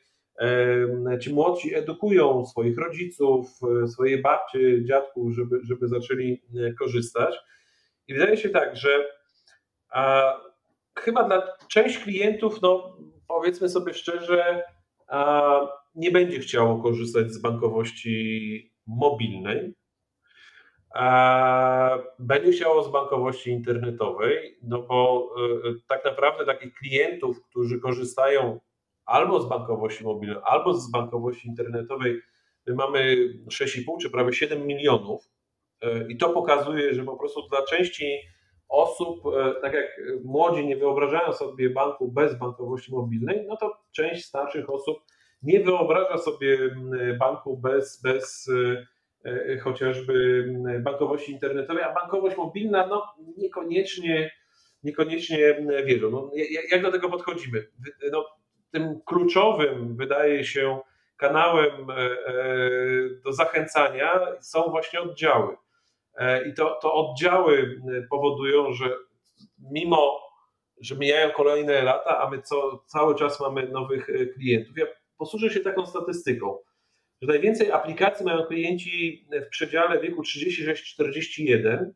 ci 1.21 1.33
młodsi 1.33 1.75
edukują 1.75 2.45
swoich 2.45 2.77
rodziców, 2.77 3.47
e, 3.83 3.87
swoje 3.87 4.17
babcie, 4.17 4.85
dziadków, 4.85 5.33
żeby, 5.33 5.59
żeby 5.63 5.87
zaczęli 5.87 6.41
e, 6.55 6.73
korzystać. 6.73 7.35
I 8.07 8.13
wydaje 8.13 8.37
się 8.37 8.49
tak, 8.49 8.75
że 8.75 9.19
chyba 10.99 11.23
dla 11.23 11.57
część 11.67 11.99
klientów, 11.99 12.61
no 12.61 12.97
powiedzmy 13.29 13.69
sobie 13.69 13.93
szczerze, 13.93 14.63
nie 15.95 16.11
będzie 16.11 16.39
chciało 16.39 16.83
korzystać 16.83 17.31
z 17.31 17.41
bankowości 17.41 18.73
mobilnej. 18.87 19.73
Będzie 22.19 22.51
chciało 22.51 22.83
z 22.83 22.91
bankowości 22.91 23.49
internetowej, 23.51 24.57
no 24.63 24.81
bo 24.81 25.29
tak 25.87 26.05
naprawdę 26.05 26.45
takich 26.45 26.73
klientów, 26.73 27.43
którzy 27.49 27.79
korzystają 27.79 28.59
albo 29.05 29.41
z 29.41 29.49
bankowości 29.49 30.03
mobilnej, 30.03 30.41
albo 30.43 30.73
z 30.73 30.91
bankowości 30.91 31.47
internetowej, 31.47 32.21
my 32.67 32.75
mamy 32.75 33.15
6,5 33.47 33.83
czy 34.01 34.09
prawie 34.09 34.33
7 34.33 34.67
milionów. 34.67 35.29
I 36.09 36.17
to 36.17 36.29
pokazuje, 36.29 36.93
że 36.93 37.03
po 37.03 37.17
prostu 37.17 37.47
dla 37.49 37.65
części 37.65 38.19
osób, 38.69 39.21
e, 39.25 39.61
tak 39.61 39.73
jak 39.73 40.01
młodzi 40.23 40.67
nie 40.67 40.77
wyobrażają 40.77 41.33
sobie 41.33 41.69
banku 41.69 42.11
bez 42.11 42.35
bankowości 42.39 42.91
mobilnej, 42.91 43.45
no 43.47 43.57
to 43.57 43.77
część 43.91 44.25
starszych 44.25 44.69
osób 44.69 44.99
nie 45.43 45.59
wyobraża 45.59 46.17
sobie 46.17 46.75
banku 47.19 47.57
bez, 47.57 48.01
bez 48.01 48.49
e, 49.25 49.31
e, 49.31 49.57
chociażby 49.57 50.45
bankowości 50.79 51.31
internetowej, 51.31 51.83
a 51.83 51.93
bankowość 51.93 52.37
mobilna 52.37 52.87
no, 52.87 53.03
niekoniecznie, 53.37 54.31
niekoniecznie 54.83 55.37
wierzą. 55.85 56.11
No, 56.11 56.31
jak 56.71 56.81
do 56.81 56.91
tego 56.91 57.09
podchodzimy? 57.09 57.67
No, 58.11 58.25
tym 58.71 59.01
kluczowym 59.05 59.95
wydaje 59.95 60.43
się 60.43 60.79
kanałem 61.17 61.71
do 63.23 63.33
zachęcania 63.33 64.19
są 64.39 64.61
właśnie 64.61 65.01
oddziały. 65.01 65.57
E, 66.15 66.49
I 66.49 66.53
to, 66.53 66.79
to 66.81 66.93
oddziały 66.93 67.81
powodują, 68.09 68.73
że 68.73 68.95
mimo, 69.71 70.19
że 70.81 70.95
mijają 70.95 71.31
kolejne 71.31 71.81
lata, 71.81 72.19
a 72.19 72.29
my 72.29 72.41
co, 72.41 72.83
cały 72.87 73.15
czas 73.15 73.39
mamy 73.39 73.67
nowych 73.67 74.09
e, 74.09 74.25
klientów. 74.25 74.77
Ja 74.77 74.85
posłużę 75.17 75.49
się 75.49 75.59
taką 75.59 75.85
statystyką, 75.85 76.57
że 77.21 77.27
najwięcej 77.27 77.71
aplikacji 77.71 78.25
mają 78.25 78.45
klienci 78.45 79.25
w 79.45 79.49
przedziale 79.49 80.01
wieku 80.01 80.21
36-41, 80.21 81.91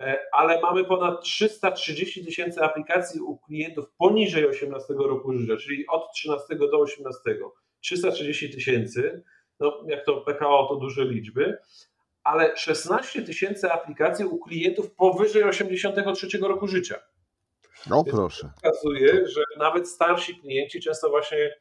e, 0.00 0.18
ale 0.32 0.60
mamy 0.60 0.84
ponad 0.84 1.22
330 1.22 2.24
tysięcy 2.24 2.62
aplikacji 2.62 3.20
u 3.20 3.38
klientów 3.38 3.84
poniżej 3.98 4.46
18 4.46 4.94
roku 4.94 5.32
życia, 5.32 5.56
czyli 5.56 5.86
od 5.86 6.12
13 6.12 6.56
do 6.56 6.80
18. 6.80 7.20
330 7.80 8.50
tysięcy, 8.50 9.22
no 9.60 9.84
jak 9.88 10.04
to 10.04 10.20
PKO 10.20 10.66
to 10.68 10.76
duże 10.76 11.04
liczby, 11.04 11.58
ale 12.26 12.56
16 12.56 13.22
tysięcy 13.22 13.72
aplikacji 13.72 14.24
u 14.24 14.38
klientów 14.38 14.94
powyżej 14.94 15.44
83 15.44 16.38
roku 16.38 16.66
życia. 16.68 16.94
No 17.90 18.04
proszę. 18.04 18.42
To 18.42 18.70
pokazuje, 18.70 19.28
że 19.28 19.42
nawet 19.58 19.88
starsi 19.88 20.40
klienci, 20.40 20.80
często 20.80 21.10
właśnie, 21.10 21.56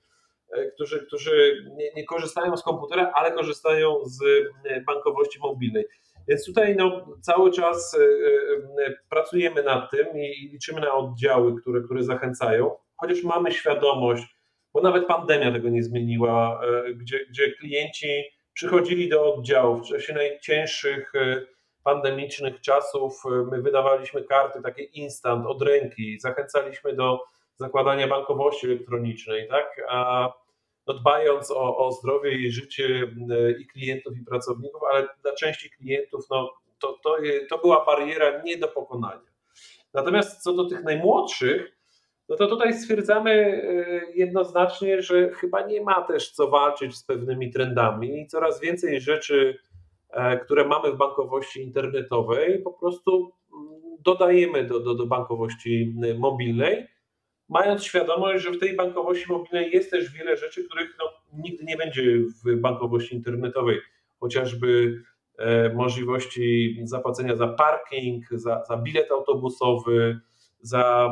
e, 0.52 0.72
którzy, 0.72 1.06
którzy 1.08 1.66
nie, 1.76 1.94
nie, 1.96 2.06
korzystają 2.06 2.58
z 2.58 2.64
komputera, 2.64 3.12
ale 3.16 3.32
korzystają 3.32 3.96
z 4.06 4.22
e, 4.66 4.82
bankowości 4.82 5.40
mobilnej. 5.40 5.86
Więc 6.28 6.46
tutaj 6.46 6.76
no, 6.76 7.06
cały 7.22 7.52
czas 7.52 7.98
e, 8.88 8.94
pracujemy 9.10 9.64
nad 9.64 9.92
tym 9.92 10.08
i 10.18 10.50
liczymy 10.54 10.82
na 10.82 10.94
oddziały, 10.94 11.62
które, 11.62 11.82
które 11.82 12.04
zachęcają, 12.04 12.76
chociaż 12.98 13.24
mamy 13.24 13.52
świadomość, 13.52 14.24
bo 14.74 14.82
nawet 14.82 15.08
pandemia 15.08 15.52
tego 15.52 15.70
nie 15.70 15.84
zmieniła, 15.84 16.62
gdzie, 16.96 17.26
gdzie 17.30 17.52
klienci 17.52 18.24
przychodzili 18.56 19.10
do 19.10 19.34
oddziałów 19.34 19.82
w 19.82 19.90
czasie 19.90 20.14
najcięższych 20.14 21.16
e, 21.16 21.42
pandemicznych 21.84 22.62
czasów. 22.62 23.24
E, 23.26 23.30
my 23.30 23.62
wydawaliśmy 23.62 24.24
karty 24.24 24.62
takie 24.62 24.84
instant 24.84 25.46
od 25.46 25.62
ręki, 25.62 26.20
zachęcaliśmy 26.20 26.94
do 26.94 27.24
zakładania 27.56 28.08
bankowości 28.08 28.68
elektronicznej, 28.68 29.48
tak? 29.48 29.82
A 29.90 30.30
no 30.88 30.94
dbając 30.94 31.52
o, 31.52 31.78
o 31.78 31.92
zdrowie 31.92 32.32
i 32.32 32.52
życie 32.52 33.12
e, 33.32 33.52
i 33.52 33.68
klientów, 33.68 34.18
i 34.18 34.26
pracowników, 34.26 34.82
ale 34.92 35.08
dla 35.24 35.34
części 35.34 35.70
klientów 35.70 36.26
no, 36.30 36.54
to, 36.80 37.00
to, 37.04 37.18
to 37.50 37.58
była 37.58 37.86
bariera 37.86 38.42
nie 38.42 38.58
do 38.58 38.68
pokonania. 38.68 39.36
Natomiast 39.94 40.44
co 40.44 40.54
do 40.54 40.66
tych 40.66 40.84
najmłodszych, 40.84 41.75
no 42.30 42.36
to 42.36 42.48
tutaj 42.48 42.74
stwierdzamy 42.74 43.32
e, 43.32 44.02
jednoznacznie, 44.16 45.02
że 45.02 45.30
chyba 45.30 45.68
nie 45.68 45.82
ma 45.82 46.02
też 46.02 46.32
co 46.32 46.50
walczyć 46.50 46.96
z 46.96 47.04
pewnymi 47.04 47.52
trendami. 47.52 48.22
I 48.22 48.28
coraz 48.28 48.62
więcej 48.62 49.02
rzeczy, 49.02 49.58
e, 50.10 50.40
które 50.40 50.68
mamy 50.68 50.92
w 50.92 50.98
bankowości 50.98 51.62
internetowej, 51.62 52.62
po 52.62 52.74
prostu 52.74 53.32
mm, 53.54 53.98
dodajemy 54.00 54.64
do, 54.64 54.80
do, 54.80 54.96
do 54.96 55.06
bankowości 55.06 55.96
mobilnej, 56.18 56.88
mając 57.50 57.84
świadomość, 57.84 58.44
że 58.44 58.52
w 58.52 58.60
tej 58.60 58.76
bankowości 58.76 59.32
mobilnej 59.32 59.72
jest 59.72 59.92
też 59.92 60.12
wiele 60.14 60.38
rzeczy, 60.38 60.64
których 60.64 60.96
no, 61.00 61.06
nigdy 61.44 61.64
nie 61.64 61.78
będzie 61.78 62.04
w 62.46 62.56
bankowości 62.56 63.16
internetowej, 63.16 63.80
chociażby 64.20 65.02
e, 65.38 65.74
możliwości 65.74 66.80
zapłacenia 66.84 67.36
za 67.36 67.48
parking, 67.48 68.26
za, 68.32 68.64
za 68.64 68.78
bilet 68.78 69.12
autobusowy, 69.12 70.20
za 70.66 71.12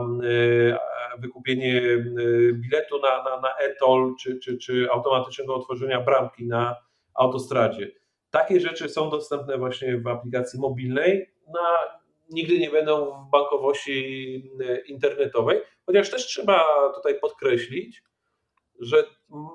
wykupienie 1.19 1.81
y, 1.81 2.53
biletu 2.53 2.99
na, 2.99 3.23
na, 3.23 3.41
na 3.41 3.57
e-toll 3.57 4.15
czy, 4.19 4.39
czy, 4.39 4.57
czy 4.57 4.87
automatycznego 4.91 5.55
otworzenia 5.55 6.01
bramki 6.01 6.47
na 6.47 6.75
autostradzie. 7.13 7.91
Takie 8.29 8.59
rzeczy 8.59 8.89
są 8.89 9.09
dostępne 9.09 9.57
właśnie 9.57 9.97
w 9.97 10.07
aplikacji 10.07 10.59
mobilnej, 10.59 11.29
no, 11.47 11.59
nigdy 12.29 12.59
nie 12.59 12.69
będą 12.69 13.25
w 13.27 13.29
bankowości 13.29 13.93
y, 14.61 14.83
internetowej, 14.87 15.61
chociaż 15.85 16.09
też 16.09 16.25
trzeba 16.25 16.65
tutaj 16.95 17.19
podkreślić, 17.19 18.03
że 18.79 19.03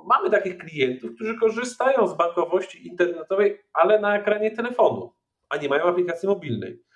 mamy 0.07 0.31
takich 0.31 0.59
klientów, 0.59 1.11
którzy 1.15 1.39
korzystają 1.39 2.09
z 2.09 2.15
bankowości 2.15 2.87
internetowej, 2.87 3.61
ale 3.73 4.01
na 4.01 4.19
ekranie 4.19 4.51
telefonu, 4.51 5.13
a 5.49 5.57
nie 5.57 5.69
mają 5.69 5.85
aplikacji 5.85 6.29
mobilnej. 6.29 6.88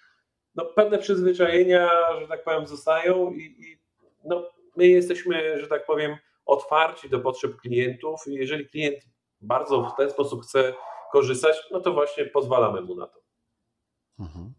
No, 0.55 0.65
pewne 0.65 0.99
przyzwyczajenia, 0.99 1.91
że 2.21 2.29
tak 2.29 2.45
powiem, 2.45 2.67
zostają 2.67 3.33
i, 3.33 3.41
i 3.41 3.79
no, 4.25 4.51
my 4.77 4.87
jesteśmy, 4.87 5.61
że 5.61 5.67
tak 5.67 5.87
powiem, 5.87 6.17
otwarci 6.47 7.11
do 7.11 7.21
potrzeb 7.21 7.57
klientów 7.57 8.21
i 8.27 8.35
jeżeli 8.35 8.69
klient 8.69 8.97
bardzo 9.41 9.91
w 9.95 9.97
ten 9.97 10.11
sposób 10.11 10.43
chce 10.43 10.75
korzystać, 11.13 11.57
no 11.71 11.81
to 11.81 11.93
właśnie 11.93 12.25
pozwalamy 12.25 12.81
mu 12.81 12.95
na 12.95 13.07
to. 13.07 13.21
Mhm. 14.19 14.53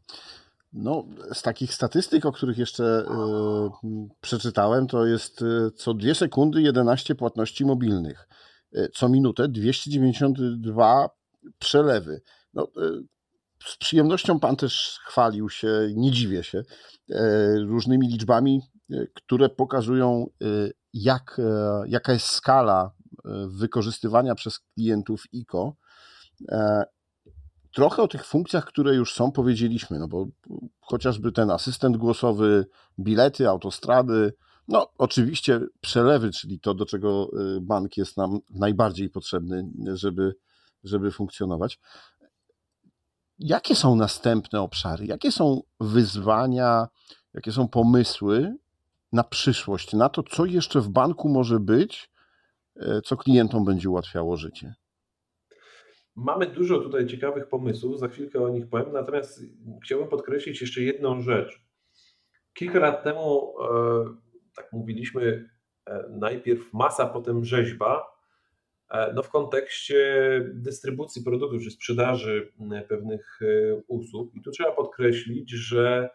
No, 0.74 1.06
z 1.34 1.42
takich 1.42 1.74
statystyk, 1.74 2.26
o 2.26 2.32
których 2.32 2.58
jeszcze 2.58 2.84
y, 2.84 4.10
przeczytałem, 4.22 4.88
to 4.88 5.06
jest 5.06 5.42
y, 5.42 5.72
co 5.76 5.94
dwie 5.94 6.16
sekundy 6.16 6.62
11 6.62 7.16
płatności 7.16 7.66
mobilnych, 7.66 8.28
y, 8.76 8.90
co 8.94 9.10
minutę 9.10 9.48
292 9.48 11.10
przelewy. 11.60 12.22
No, 12.54 12.68
z 13.66 13.78
przyjemnością 13.78 14.40
pan 14.40 14.56
też 14.56 15.00
chwalił 15.06 15.50
się, 15.50 15.68
nie 15.96 16.12
dziwię 16.12 16.44
się, 16.44 16.64
różnymi 17.68 18.08
liczbami 18.08 18.62
Y, 18.92 19.12
które 19.14 19.50
pokazują, 19.50 20.28
y, 20.44 20.74
jak, 20.94 21.40
e, 21.40 21.84
jaka 21.88 22.14
jest 22.14 22.26
skala 22.26 22.92
e, 23.26 23.48
wykorzystywania 23.48 24.36
przez 24.36 24.60
klientów 24.60 25.24
ICO. 25.32 25.76
E, 26.50 26.84
trochę 27.74 28.02
o 28.02 28.08
tych 28.08 28.26
funkcjach, 28.26 28.66
które 28.66 28.96
już 28.96 29.14
są, 29.14 29.32
powiedzieliśmy, 29.32 30.00
no 30.00 30.08
bo 30.08 30.28
chociażby 30.82 31.32
ten 31.32 31.52
asystent 31.52 31.98
głosowy, 31.98 32.66
bilety, 33.00 33.50
autostrady, 33.50 34.34
no 34.68 34.88
oczywiście 34.98 35.60
przelewy, 35.82 36.32
czyli 36.32 36.60
to, 36.60 36.74
do 36.74 36.86
czego 36.86 37.32
bank 37.62 37.98
jest 37.98 38.18
nam 38.18 38.40
najbardziej 38.50 39.10
potrzebny, 39.10 39.70
żeby, 39.94 40.36
żeby 40.84 41.12
funkcjonować. 41.12 41.80
Jakie 43.46 43.76
są 43.76 43.96
następne 43.96 44.62
obszary? 44.62 45.06
Jakie 45.06 45.32
są 45.32 45.62
wyzwania, 45.80 46.88
jakie 47.34 47.52
są 47.52 47.68
pomysły, 47.68 48.56
na 49.12 49.24
przyszłość, 49.24 49.94
na 49.94 50.10
to, 50.10 50.24
co 50.24 50.46
jeszcze 50.46 50.82
w 50.82 50.90
banku 50.90 51.30
może 51.30 51.60
być, 51.60 52.10
e, 52.76 53.02
co 53.02 53.18
klientom 53.18 53.66
będzie 53.66 53.90
ułatwiało 53.90 54.38
życie? 54.38 54.74
Mamy 56.16 56.48
dużo 56.48 56.80
tutaj 56.80 57.08
ciekawych 57.08 57.48
pomysłów, 57.48 58.00
za 58.00 58.08
chwilkę 58.08 58.44
o 58.44 58.50
nich 58.50 58.70
powiem, 58.70 58.94
natomiast 58.94 59.42
chciałbym 59.84 60.08
podkreślić 60.08 60.62
jeszcze 60.62 60.82
jedną 60.82 61.22
rzecz. 61.22 61.62
Kilka 62.54 62.80
lat 62.80 63.04
temu, 63.04 63.54
e, 63.62 64.06
tak 64.56 64.74
mówiliśmy, 64.74 65.50
e, 65.86 66.04
najpierw 66.10 66.74
masa, 66.74 67.06
potem 67.06 67.46
rzeźba, 67.46 68.13
no 69.16 69.24
w 69.24 69.30
kontekście 69.30 70.42
dystrybucji 70.54 71.24
produktów 71.24 71.64
czy 71.64 71.72
sprzedaży 71.72 72.52
pewnych 72.90 73.40
usług. 73.88 74.36
I 74.36 74.42
tu 74.42 74.52
trzeba 74.52 74.72
podkreślić, 74.72 75.52
że 75.52 76.10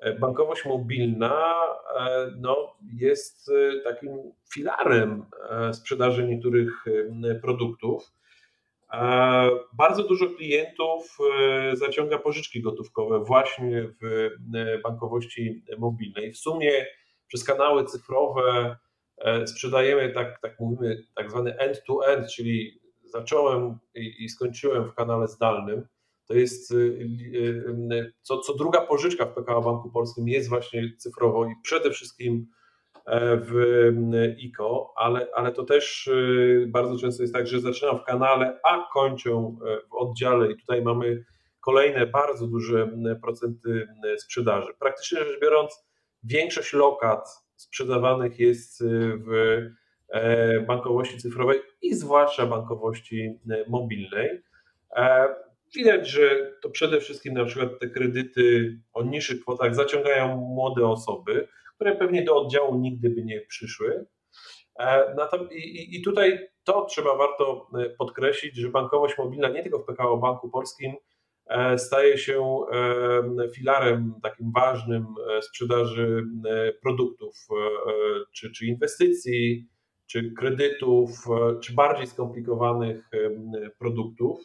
E, 0.00 0.12
bankowość 0.12 0.64
mobilna 0.64 1.44
e, 2.00 2.30
no, 2.40 2.76
jest 2.94 3.48
e, 3.48 3.80
takim 3.80 4.32
filarem 4.54 5.26
sprzedaży 5.72 6.28
niektórych 6.28 6.84
produktów. 7.42 8.12
Bardzo 9.72 10.02
dużo 10.02 10.26
klientów 10.26 11.18
zaciąga 11.72 12.18
pożyczki 12.18 12.62
gotówkowe 12.62 13.24
właśnie 13.24 13.88
w 14.02 14.30
bankowości 14.82 15.64
mobilnej. 15.78 16.32
W 16.32 16.38
sumie 16.38 16.86
przez 17.26 17.44
kanały 17.44 17.84
cyfrowe 17.84 18.76
sprzedajemy, 19.46 20.12
tak, 20.12 20.40
tak 20.40 20.60
mówimy, 20.60 21.02
tak 21.14 21.30
zwany 21.30 21.58
end-to-end, 21.58 22.30
czyli 22.32 22.80
zacząłem 23.04 23.78
i, 23.94 24.24
i 24.24 24.28
skończyłem 24.28 24.84
w 24.84 24.94
kanale 24.94 25.28
zdalnym, 25.28 25.86
to 26.28 26.34
jest 26.34 26.74
co, 28.22 28.38
co 28.38 28.54
druga 28.54 28.80
pożyczka 28.80 29.26
w 29.26 29.34
PKO 29.34 29.62
Banku 29.62 29.90
Polskim 29.90 30.28
jest 30.28 30.48
właśnie 30.48 30.82
cyfrowo 30.98 31.46
i 31.46 31.52
przede 31.62 31.90
wszystkim 31.90 32.46
w 33.40 33.54
ICO, 34.38 34.92
ale, 34.96 35.28
ale 35.34 35.52
to 35.52 35.64
też 35.64 36.10
bardzo 36.68 36.98
często 36.98 37.22
jest 37.22 37.34
tak, 37.34 37.46
że 37.46 37.60
zaczynam 37.60 37.98
w 37.98 38.04
kanale, 38.04 38.60
a 38.64 38.88
kończę 38.92 39.54
w 39.90 39.94
oddziale 39.94 40.52
i 40.52 40.56
tutaj 40.56 40.82
mamy 40.82 41.24
kolejne 41.60 42.06
bardzo 42.06 42.46
duże 42.46 42.90
procenty 43.22 43.88
sprzedaży. 44.18 44.72
Praktycznie 44.78 45.18
rzecz 45.18 45.40
biorąc, 45.40 45.84
większość 46.22 46.72
lokat 46.72 47.43
sprzedawanych 47.64 48.38
jest 48.38 48.84
w 49.26 49.60
e, 50.08 50.60
bankowości 50.60 51.18
cyfrowej 51.18 51.60
i 51.82 51.94
zwłaszcza 51.94 52.46
bankowości 52.46 53.38
mobilnej. 53.68 54.42
E, 54.96 55.28
widać, 55.74 56.08
że 56.08 56.52
to 56.62 56.70
przede 56.70 57.00
wszystkim 57.00 57.34
na 57.34 57.44
przykład 57.44 57.78
te 57.80 57.88
kredyty 57.88 58.78
o 58.92 59.02
niższych 59.02 59.40
kwotach 59.40 59.74
zaciągają 59.74 60.36
młode 60.36 60.86
osoby, 60.86 61.48
które 61.74 61.96
pewnie 61.96 62.24
do 62.24 62.36
oddziału 62.36 62.78
nigdy 62.78 63.10
by 63.10 63.24
nie 63.24 63.40
przyszły. 63.40 64.06
E, 64.78 65.16
I 65.66 66.02
tutaj 66.02 66.48
to 66.64 66.84
trzeba 66.84 67.16
warto 67.16 67.70
podkreślić, 67.98 68.56
że 68.56 68.68
bankowość 68.68 69.18
mobilna 69.18 69.48
nie 69.48 69.62
tylko 69.62 69.78
w 69.78 69.84
PKO 69.84 70.16
Banku 70.16 70.50
Polskim 70.50 70.94
staje 71.76 72.18
się 72.18 72.58
e, 72.72 73.48
filarem 73.54 74.14
takim 74.22 74.52
ważnym 74.52 75.06
e, 75.30 75.42
sprzedaży 75.42 76.24
produktów, 76.82 77.34
czy, 78.32 78.52
czy 78.52 78.66
inwestycji, 78.66 79.68
czy 80.06 80.32
kredytów, 80.38 81.10
czy 81.62 81.74
bardziej 81.74 82.06
skomplikowanych 82.06 83.10
produktów. 83.78 84.40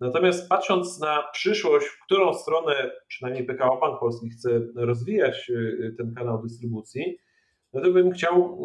Natomiast 0.00 0.48
patrząc 0.48 1.00
na 1.00 1.22
przyszłość, 1.32 1.86
w 1.86 2.04
którą 2.04 2.34
stronę 2.34 2.90
przynajmniej 3.08 3.46
PKO 3.46 3.78
Bank 3.80 4.00
Polski 4.00 4.30
chce 4.30 4.60
rozwijać 4.74 5.52
ten 5.98 6.14
kanał 6.14 6.42
dystrybucji, 6.42 7.18
no 7.72 7.80
to 7.80 7.90
bym 7.90 8.10
chciał 8.10 8.62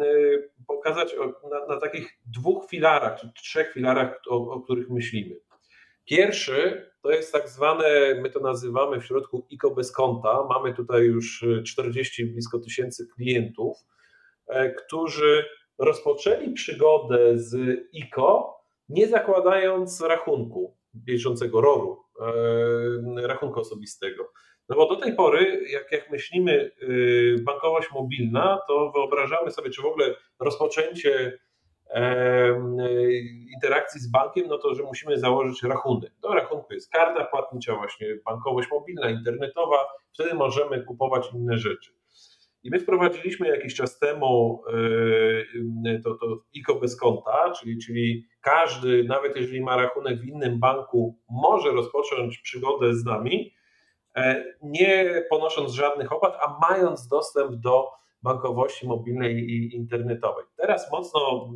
pokazać 0.66 1.16
na, 1.50 1.74
na 1.74 1.80
takich 1.80 2.18
dwóch 2.26 2.70
filarach, 2.70 3.20
czy 3.20 3.32
trzech 3.32 3.72
filarach, 3.72 4.20
o, 4.28 4.36
o 4.50 4.60
których 4.60 4.90
myślimy. 4.90 5.34
Pierwszy 6.08 6.90
to 7.02 7.10
jest 7.10 7.32
tak 7.32 7.48
zwane, 7.48 8.14
my 8.22 8.30
to 8.30 8.40
nazywamy 8.40 9.00
w 9.00 9.04
środku 9.04 9.46
ICO 9.50 9.70
bez 9.70 9.92
konta. 9.92 10.46
Mamy 10.48 10.74
tutaj 10.74 11.04
już 11.04 11.44
40 11.66 12.26
blisko 12.26 12.58
tysięcy 12.58 13.06
klientów, 13.16 13.76
e, 14.46 14.70
którzy 14.70 15.44
rozpoczęli 15.78 16.52
przygodę 16.52 17.38
z 17.38 17.56
ICO, 17.92 18.58
nie 18.88 19.08
zakładając 19.08 20.00
rachunku 20.00 20.76
bieżącego 20.94 21.60
ROR-u, 21.60 22.04
e, 23.20 23.26
rachunku 23.26 23.60
osobistego. 23.60 24.32
No 24.68 24.76
bo 24.76 24.88
do 24.88 24.96
tej 24.96 25.14
pory, 25.14 25.64
jak, 25.70 25.92
jak 25.92 26.10
myślimy 26.10 26.70
y, 26.82 27.36
bankowość 27.42 27.88
mobilna, 27.92 28.58
to 28.68 28.92
wyobrażamy 28.94 29.50
sobie, 29.50 29.70
czy 29.70 29.82
w 29.82 29.86
ogóle 29.86 30.14
rozpoczęcie 30.40 31.38
interakcji 33.54 34.00
z 34.00 34.10
bankiem, 34.10 34.46
no 34.48 34.58
to 34.58 34.74
że 34.74 34.82
musimy 34.82 35.18
założyć 35.18 35.62
rachunek. 35.62 36.12
Do 36.22 36.28
rachunku 36.28 36.74
jest 36.74 36.92
karta 36.92 37.24
płatnicza, 37.24 37.76
właśnie 37.76 38.06
bankowość 38.24 38.68
mobilna, 38.70 39.10
internetowa, 39.10 39.76
wtedy 40.14 40.34
możemy 40.34 40.84
kupować 40.84 41.32
inne 41.34 41.58
rzeczy. 41.58 41.98
I 42.62 42.70
my 42.70 42.80
wprowadziliśmy 42.80 43.48
jakiś 43.48 43.74
czas 43.74 43.98
temu 43.98 44.62
to, 46.04 46.14
to 46.14 46.26
ICO 46.54 46.74
bez 46.74 46.96
konta, 46.96 47.52
czyli, 47.60 47.78
czyli 47.78 48.26
każdy, 48.40 49.04
nawet 49.04 49.36
jeżeli 49.36 49.60
ma 49.60 49.76
rachunek 49.76 50.20
w 50.20 50.24
innym 50.24 50.60
banku, 50.60 51.18
może 51.30 51.70
rozpocząć 51.70 52.38
przygodę 52.38 52.94
z 52.94 53.04
nami, 53.04 53.54
e, 54.16 54.44
nie 54.62 55.22
ponosząc 55.30 55.72
żadnych 55.72 56.12
opłat, 56.12 56.38
a 56.42 56.58
mając 56.70 57.08
dostęp 57.08 57.54
do 57.54 57.88
bankowości 58.22 58.86
mobilnej 58.86 59.34
i 59.34 59.74
internetowej. 59.76 60.44
Teraz 60.56 60.92
mocno 60.92 61.48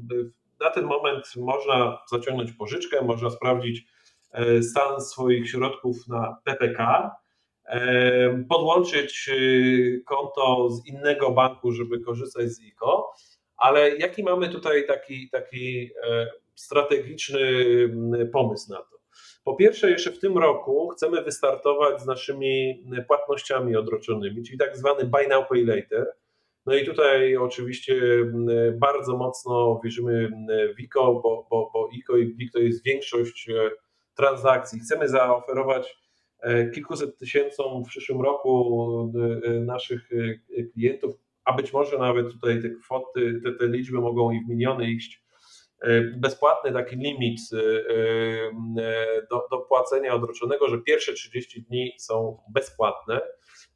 na 0.62 0.70
ten 0.70 0.84
moment 0.84 1.24
można 1.36 1.98
zaciągnąć 2.10 2.52
pożyczkę, 2.52 3.04
można 3.04 3.30
sprawdzić 3.30 3.86
e, 4.32 4.62
stan 4.62 5.00
swoich 5.00 5.50
środków 5.50 6.08
na 6.08 6.36
PPK, 6.44 7.10
e, 7.64 8.44
podłączyć 8.48 9.30
e, 9.30 9.34
konto 10.00 10.70
z 10.70 10.86
innego 10.86 11.30
banku, 11.30 11.72
żeby 11.72 12.00
korzystać 12.00 12.48
z 12.48 12.60
ICO, 12.60 13.12
ale 13.56 13.96
jaki 13.96 14.22
mamy 14.22 14.48
tutaj 14.48 14.86
taki, 14.86 15.30
taki 15.30 15.90
strategiczny 16.54 17.38
pomysł 18.32 18.72
na 18.72 18.78
to? 18.78 19.02
Po 19.44 19.54
pierwsze, 19.56 19.90
jeszcze 19.90 20.12
w 20.12 20.18
tym 20.18 20.38
roku 20.38 20.88
chcemy 20.88 21.22
wystartować 21.22 22.00
z 22.00 22.06
naszymi 22.06 22.84
płatnościami 23.06 23.76
odroczonymi, 23.76 24.42
czyli 24.42 24.58
tak 24.58 24.76
zwany 24.76 25.04
buy 25.04 25.28
now, 25.28 25.48
pay 25.48 25.64
later. 25.64 26.12
No 26.66 26.74
i 26.74 26.84
tutaj 26.86 27.36
oczywiście 27.36 27.94
bardzo 28.74 29.16
mocno 29.16 29.80
wierzymy 29.84 30.30
w 30.76 30.80
ICO, 30.80 31.20
bo, 31.22 31.46
bo, 31.50 31.70
bo 31.74 31.88
ICO 31.92 32.16
i 32.16 32.26
BLIK 32.26 32.52
to 32.52 32.58
jest 32.58 32.84
większość 32.84 33.48
e, 33.48 33.70
transakcji. 34.14 34.80
Chcemy 34.80 35.08
zaoferować 35.08 35.96
e, 36.40 36.70
kilkuset 36.70 37.18
tysiącom 37.18 37.84
w 37.84 37.88
przyszłym 37.88 38.20
roku 38.20 39.12
e, 39.44 39.50
naszych 39.50 40.10
klientów, 40.72 41.14
a 41.44 41.52
być 41.52 41.72
może 41.72 41.98
nawet 41.98 42.32
tutaj 42.32 42.62
te 42.62 42.70
kwoty, 42.70 43.40
te, 43.44 43.52
te 43.52 43.66
liczby 43.66 44.00
mogą 44.00 44.30
i 44.30 44.40
w 44.44 44.48
miliony 44.48 44.90
iść. 44.90 45.21
Bezpłatny 46.16 46.72
taki 46.72 46.96
limit 46.96 47.40
do, 49.30 49.48
do 49.50 49.58
płacenia 49.58 50.14
odroczonego, 50.14 50.68
że 50.68 50.78
pierwsze 50.78 51.12
30 51.12 51.62
dni 51.62 51.92
są 51.98 52.38
bezpłatne 52.54 53.20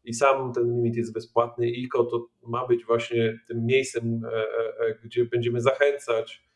i 0.06 0.14
sam 0.14 0.52
ten 0.52 0.76
limit 0.76 0.96
jest 0.96 1.12
bezpłatny. 1.12 1.68
ICO 1.70 2.04
to 2.04 2.26
ma 2.42 2.66
być 2.66 2.84
właśnie 2.84 3.38
tym 3.48 3.66
miejscem, 3.66 4.24
e, 4.24 4.28
e, 4.28 4.86
e, 4.86 4.94
gdzie 5.04 5.24
będziemy 5.24 5.60
zachęcać 5.60 6.46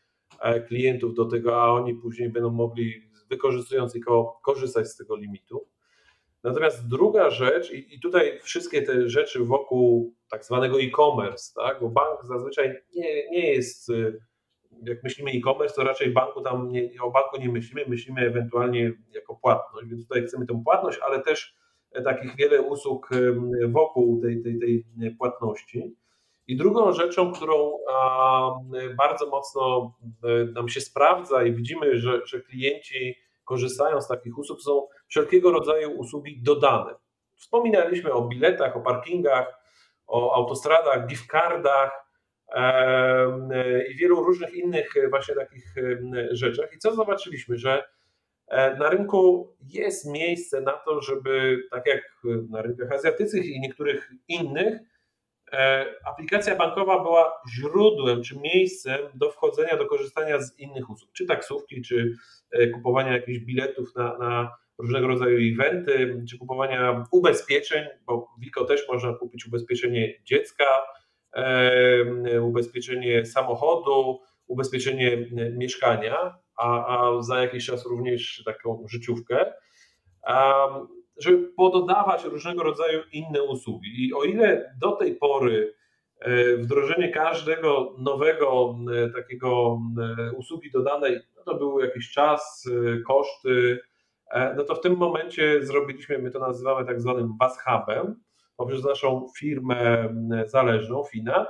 klientów 0.67 1.13
do 1.13 1.25
tego, 1.25 1.61
a 1.61 1.71
oni 1.71 1.95
później 1.95 2.29
będą 2.29 2.49
mogli, 2.49 3.01
wykorzystując 3.29 3.95
ICO, 3.95 4.39
korzystać 4.43 4.87
z 4.87 4.97
tego 4.97 5.15
limitu. 5.15 5.67
Natomiast 6.43 6.87
druga 6.87 7.29
rzecz, 7.29 7.71
i, 7.71 7.99
tutaj 7.99 8.39
wszystkie 8.43 8.81
te 8.81 9.09
rzeczy 9.09 9.39
wokół 9.39 10.15
tak 10.29 10.45
zwanego 10.45 10.81
e-commerce, 10.81 11.53
tak? 11.55 11.79
bo 11.81 11.89
bank 11.89 12.19
zazwyczaj 12.23 12.75
nie, 12.95 13.29
nie 13.29 13.53
jest, 13.53 13.91
jak 14.81 15.03
myślimy 15.03 15.31
e-commerce, 15.31 15.75
to 15.75 15.83
raczej 15.83 16.09
banku 16.09 16.41
tam 16.41 16.71
nie, 16.71 16.89
o 17.01 17.11
banku 17.11 17.37
nie 17.39 17.49
myślimy, 17.49 17.85
myślimy 17.87 18.21
ewentualnie 18.21 18.91
jako 19.13 19.35
płatność, 19.35 19.87
więc 19.87 20.07
tutaj 20.07 20.23
chcemy 20.23 20.45
tę 20.45 20.61
płatność, 20.63 20.99
ale 21.05 21.21
też 21.21 21.55
takich 22.03 22.35
wiele 22.35 22.61
usług 22.61 23.09
wokół 23.69 24.21
tej, 24.21 24.43
tej, 24.43 24.59
tej 24.59 24.85
płatności. 25.19 25.95
I 26.47 26.57
drugą 26.57 26.93
rzeczą, 26.93 27.31
którą 27.31 27.71
bardzo 28.97 29.29
mocno 29.29 29.93
nam 30.53 30.69
się 30.69 30.81
sprawdza 30.81 31.43
i 31.43 31.53
widzimy, 31.53 31.97
że, 31.97 32.25
że 32.25 32.41
klienci 32.41 33.15
korzystają 33.45 34.01
z 34.01 34.07
takich 34.07 34.37
usług, 34.37 34.61
są 34.61 34.87
wszelkiego 35.07 35.51
rodzaju 35.51 35.91
usługi 35.91 36.41
dodane. 36.43 36.95
Wspominaliśmy 37.35 38.13
o 38.13 38.21
biletach, 38.21 38.77
o 38.77 38.81
parkingach, 38.81 39.59
o 40.07 40.35
autostradach, 40.35 41.07
gift 41.07 41.27
cardach 41.27 42.05
i 43.89 43.95
wielu 43.95 44.23
różnych 44.23 44.53
innych 44.53 44.93
właśnie 45.09 45.35
takich 45.35 45.75
rzeczach. 46.31 46.73
I 46.75 46.77
co 46.77 46.95
zobaczyliśmy, 46.95 47.57
że 47.57 47.83
E, 48.51 48.75
na 48.75 48.89
rynku 48.89 49.53
jest 49.73 50.05
miejsce 50.05 50.61
na 50.61 50.71
to, 50.71 51.01
żeby, 51.01 51.63
tak 51.71 51.87
jak 51.87 52.01
na 52.49 52.61
rynkach 52.61 52.91
azjatyckich 52.91 53.45
i 53.45 53.59
niektórych 53.59 54.11
innych, 54.27 54.79
e, 55.51 55.85
aplikacja 56.05 56.55
bankowa 56.55 57.03
była 57.03 57.33
źródłem 57.55 58.23
czy 58.23 58.39
miejscem 58.39 58.99
do 59.13 59.31
wchodzenia, 59.31 59.77
do 59.77 59.85
korzystania 59.85 60.39
z 60.39 60.59
innych 60.59 60.89
usług, 60.89 61.11
czy 61.11 61.25
taksówki, 61.25 61.81
czy 61.81 62.13
e, 62.51 62.67
kupowania 62.67 63.11
jakichś 63.11 63.39
biletów 63.39 63.95
na, 63.95 64.17
na 64.17 64.57
różnego 64.77 65.07
rodzaju 65.07 65.53
eventy, 65.53 66.23
czy 66.29 66.37
kupowania 66.37 67.05
ubezpieczeń, 67.11 67.85
bo 68.05 68.27
w 68.37 68.41
Wiko 68.41 68.65
też 68.65 68.87
można 68.87 69.13
kupić 69.13 69.47
ubezpieczenie 69.47 70.13
dziecka, 70.23 70.65
ubezpieczenie 72.41 73.25
samochodu, 73.25 74.19
ubezpieczenie 74.47 75.17
mieszkania 75.57 76.37
a, 76.57 76.97
a 76.97 77.21
za 77.21 77.41
jakiś 77.41 77.65
czas 77.65 77.85
również 77.85 78.43
taką 78.45 78.85
życiówkę, 78.87 79.53
żeby 81.17 81.47
pododawać 81.57 82.23
różnego 82.23 82.63
rodzaju 82.63 83.01
inne 83.11 83.43
usługi. 83.43 84.07
I 84.07 84.13
o 84.13 84.23
ile 84.23 84.75
do 84.81 84.91
tej 84.91 85.15
pory 85.15 85.73
e, 86.19 86.57
wdrożenie 86.57 87.09
każdego 87.09 87.95
nowego 87.99 88.75
e, 88.95 89.09
takiego 89.09 89.79
e, 89.99 90.31
usługi 90.31 90.71
dodanej, 90.71 91.19
no 91.37 91.43
to 91.43 91.55
był 91.55 91.79
jakiś 91.79 92.11
czas, 92.11 92.69
koszty, 93.07 93.79
no 94.57 94.63
to 94.63 94.75
w 94.75 94.81
tym 94.81 94.97
momencie 94.97 95.65
zrobiliśmy, 95.65 96.17
my 96.19 96.31
to 96.31 96.39
nazywamy 96.39 96.85
tak 96.85 97.01
zwanym 97.01 97.37
BAS 97.37 97.57
Hubem, 97.63 98.15
poprzez 98.61 98.83
naszą 98.83 99.27
firmę 99.37 100.09
zależną, 100.45 101.03
Finat, 101.03 101.47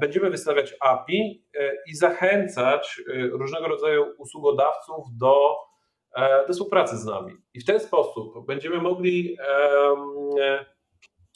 będziemy 0.00 0.30
wystawiać 0.30 0.74
API 0.80 1.44
i 1.86 1.94
zachęcać 1.94 3.00
różnego 3.32 3.68
rodzaju 3.68 4.04
usługodawców 4.18 5.04
do, 5.16 5.56
do 6.46 6.52
współpracy 6.52 6.96
z 6.96 7.04
nami. 7.04 7.32
I 7.54 7.60
w 7.60 7.64
ten 7.64 7.80
sposób 7.80 8.46
będziemy 8.46 8.80
mogli 8.80 9.36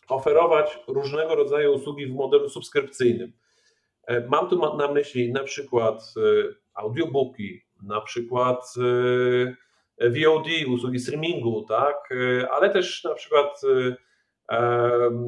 oferować 0.08 0.78
różnego 0.88 1.34
rodzaju 1.34 1.72
usługi 1.72 2.06
w 2.06 2.14
modelu 2.14 2.48
subskrypcyjnym. 2.48 3.32
Mam 4.28 4.48
tu 4.48 4.76
na 4.76 4.88
myśli 4.88 5.32
na 5.32 5.42
przykład 5.42 6.14
audiobooki, 6.74 7.60
na 7.82 8.00
przykład 8.00 8.74
VOD, 10.00 10.46
usługi 10.68 10.98
streamingu, 10.98 11.64
tak, 11.68 12.08
ale 12.50 12.70
też 12.70 13.04
na 13.04 13.14
przykład 13.14 13.60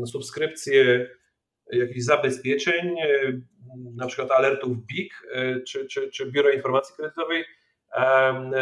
subskrypcje 0.07 1.11
jakichś 1.72 2.05
zabezpieczeń, 2.05 2.94
na 3.94 4.07
przykład 4.07 4.31
alertów 4.31 4.87
BIG, 4.87 5.12
czy, 5.68 5.87
czy, 5.87 6.11
czy 6.11 6.33
Biura 6.33 6.50
Informacji 6.50 6.94
Kredytowej, 6.96 7.44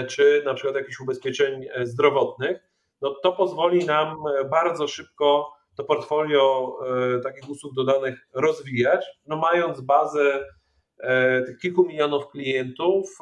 czy 0.08 0.42
na 0.44 0.54
przykład 0.54 0.76
jakichś 0.76 1.00
ubezpieczeń 1.00 1.66
zdrowotnych, 1.82 2.58
no 3.00 3.14
to 3.22 3.32
pozwoli 3.32 3.86
nam 3.86 4.16
bardzo 4.50 4.88
szybko 4.88 5.52
to 5.76 5.84
portfolio 5.84 6.78
takich 7.22 7.50
usług 7.50 7.74
dodanych 7.74 8.28
rozwijać, 8.32 9.06
no 9.26 9.36
mając 9.36 9.80
bazę 9.80 10.44
tych 11.46 11.58
kilku 11.58 11.84
milionów 11.84 12.28
klientów, 12.30 13.18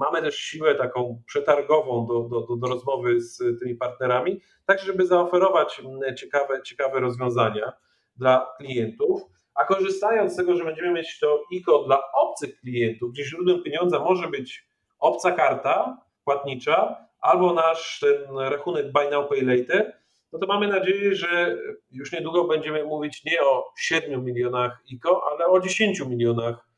mamy 0.00 0.22
też 0.22 0.36
siłę 0.36 0.74
taką 0.74 1.22
przetargową 1.26 2.06
do, 2.06 2.22
do, 2.22 2.56
do 2.56 2.66
rozmowy 2.68 3.20
z 3.20 3.60
tymi 3.60 3.74
partnerami, 3.74 4.40
tak 4.66 4.80
żeby 4.80 5.06
zaoferować 5.06 5.80
mm, 5.80 6.16
ciekawe, 6.16 6.62
ciekawe 6.62 7.00
rozwiązania 7.00 7.72
dla 8.16 8.46
klientów, 8.58 9.22
a 9.54 9.64
korzystając 9.64 10.32
z 10.32 10.36
tego, 10.36 10.56
że 10.56 10.64
będziemy 10.64 10.92
mieć 10.92 11.18
to 11.18 11.42
ICO 11.52 11.84
dla 11.84 12.00
obcych 12.12 12.60
klientów, 12.60 13.12
gdzie 13.12 13.24
źródłem 13.24 13.62
pieniądza 13.62 13.98
może 13.98 14.28
być 14.28 14.66
obca 14.98 15.32
karta 15.32 16.02
płatnicza 16.24 16.96
albo 17.20 17.52
nasz 17.52 18.00
ten 18.00 18.38
rachunek 18.38 18.92
Buy 18.92 19.10
Now 19.10 19.28
Pay 19.28 19.42
Later, 19.42 20.02
no 20.32 20.38
to 20.38 20.46
mamy 20.46 20.68
nadzieję, 20.68 21.14
że 21.14 21.56
już 21.90 22.12
niedługo 22.12 22.44
będziemy 22.44 22.84
mówić 22.84 23.24
nie 23.24 23.42
o 23.42 23.72
7 23.78 24.24
milionach 24.24 24.82
ICO, 24.86 25.22
ale 25.32 25.46
o 25.46 25.60
10 25.60 26.00
milionach 26.00 26.71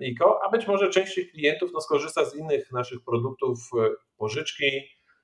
ICO, 0.00 0.40
a 0.44 0.50
być 0.50 0.66
może 0.66 0.90
część 0.90 1.14
tych 1.14 1.30
klientów 1.30 1.70
no, 1.74 1.80
skorzysta 1.80 2.24
z 2.24 2.36
innych 2.36 2.72
naszych 2.72 3.04
produktów 3.04 3.58
e, 3.78 3.88
pożyczki, 4.16 4.64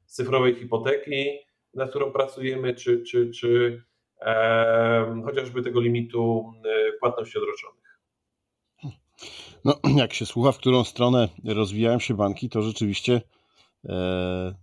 cyfrowej 0.06 0.54
hipoteki, 0.54 1.38
nad 1.74 1.90
którą 1.90 2.12
pracujemy, 2.12 2.74
czy, 2.74 3.02
czy, 3.02 3.30
czy 3.30 3.82
e, 4.20 5.22
chociażby 5.24 5.62
tego 5.62 5.80
limitu 5.80 6.52
e, 6.64 6.92
płatności 7.00 7.38
odroczonych. 7.38 8.00
No, 9.64 9.80
jak 10.02 10.14
się 10.14 10.26
słucha, 10.26 10.52
w 10.52 10.58
którą 10.58 10.84
stronę 10.84 11.28
rozwijają 11.44 11.98
się 11.98 12.14
banki, 12.14 12.48
to 12.48 12.62
rzeczywiście, 12.62 13.20
e, 13.88 14.54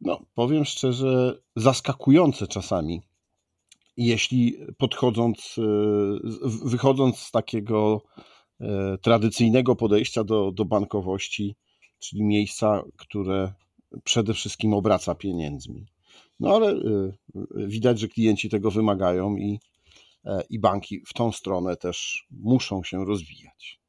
no, 0.00 0.20
powiem 0.34 0.64
szczerze, 0.64 1.38
zaskakujące 1.56 2.46
czasami. 2.46 3.02
Jeśli 3.96 4.58
podchodząc, 4.78 5.56
wychodząc 6.64 7.18
z 7.18 7.30
takiego 7.30 8.02
E, 8.06 8.33
tradycyjnego 9.02 9.76
podejścia 9.76 10.24
do, 10.24 10.52
do 10.52 10.64
bankowości, 10.64 11.56
czyli 11.98 12.22
miejsca, 12.24 12.82
które 12.96 13.52
przede 14.04 14.34
wszystkim 14.34 14.74
obraca 14.74 15.14
pieniędzmi. 15.14 15.86
No 16.40 16.54
ale 16.54 16.70
e, 16.70 17.12
widać, 17.66 17.98
że 17.98 18.08
klienci 18.08 18.48
tego 18.48 18.70
wymagają 18.70 19.36
i, 19.36 19.60
e, 20.24 20.42
i 20.50 20.58
banki 20.58 21.00
w 21.06 21.14
tą 21.14 21.32
stronę 21.32 21.76
też 21.76 22.26
muszą 22.30 22.82
się 22.82 23.04
rozwijać. 23.04 23.80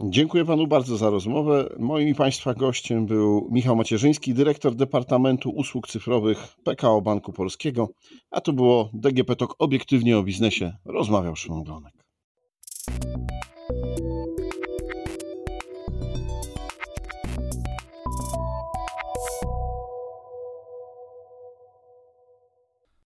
Dziękuję 0.00 0.44
Panu 0.44 0.66
bardzo 0.66 0.96
za 0.96 1.10
rozmowę. 1.10 1.68
Moim 1.78 2.08
i 2.08 2.14
Państwa 2.14 2.54
gościem 2.54 3.06
był 3.06 3.48
Michał 3.50 3.76
Macierzyński, 3.76 4.34
dyrektor 4.34 4.74
Departamentu 4.74 5.50
Usług 5.50 5.88
Cyfrowych 5.88 6.56
PKO 6.64 7.00
Banku 7.00 7.32
Polskiego, 7.32 7.88
a 8.30 8.40
to 8.40 8.52
było 8.52 8.90
DGP 8.92 9.36
Talk 9.36 9.54
obiektywnie 9.58 10.18
o 10.18 10.22
biznesie. 10.22 10.76
Rozmawiał 10.84 11.36
Szymon 11.36 11.62
Glonek. 11.62 11.94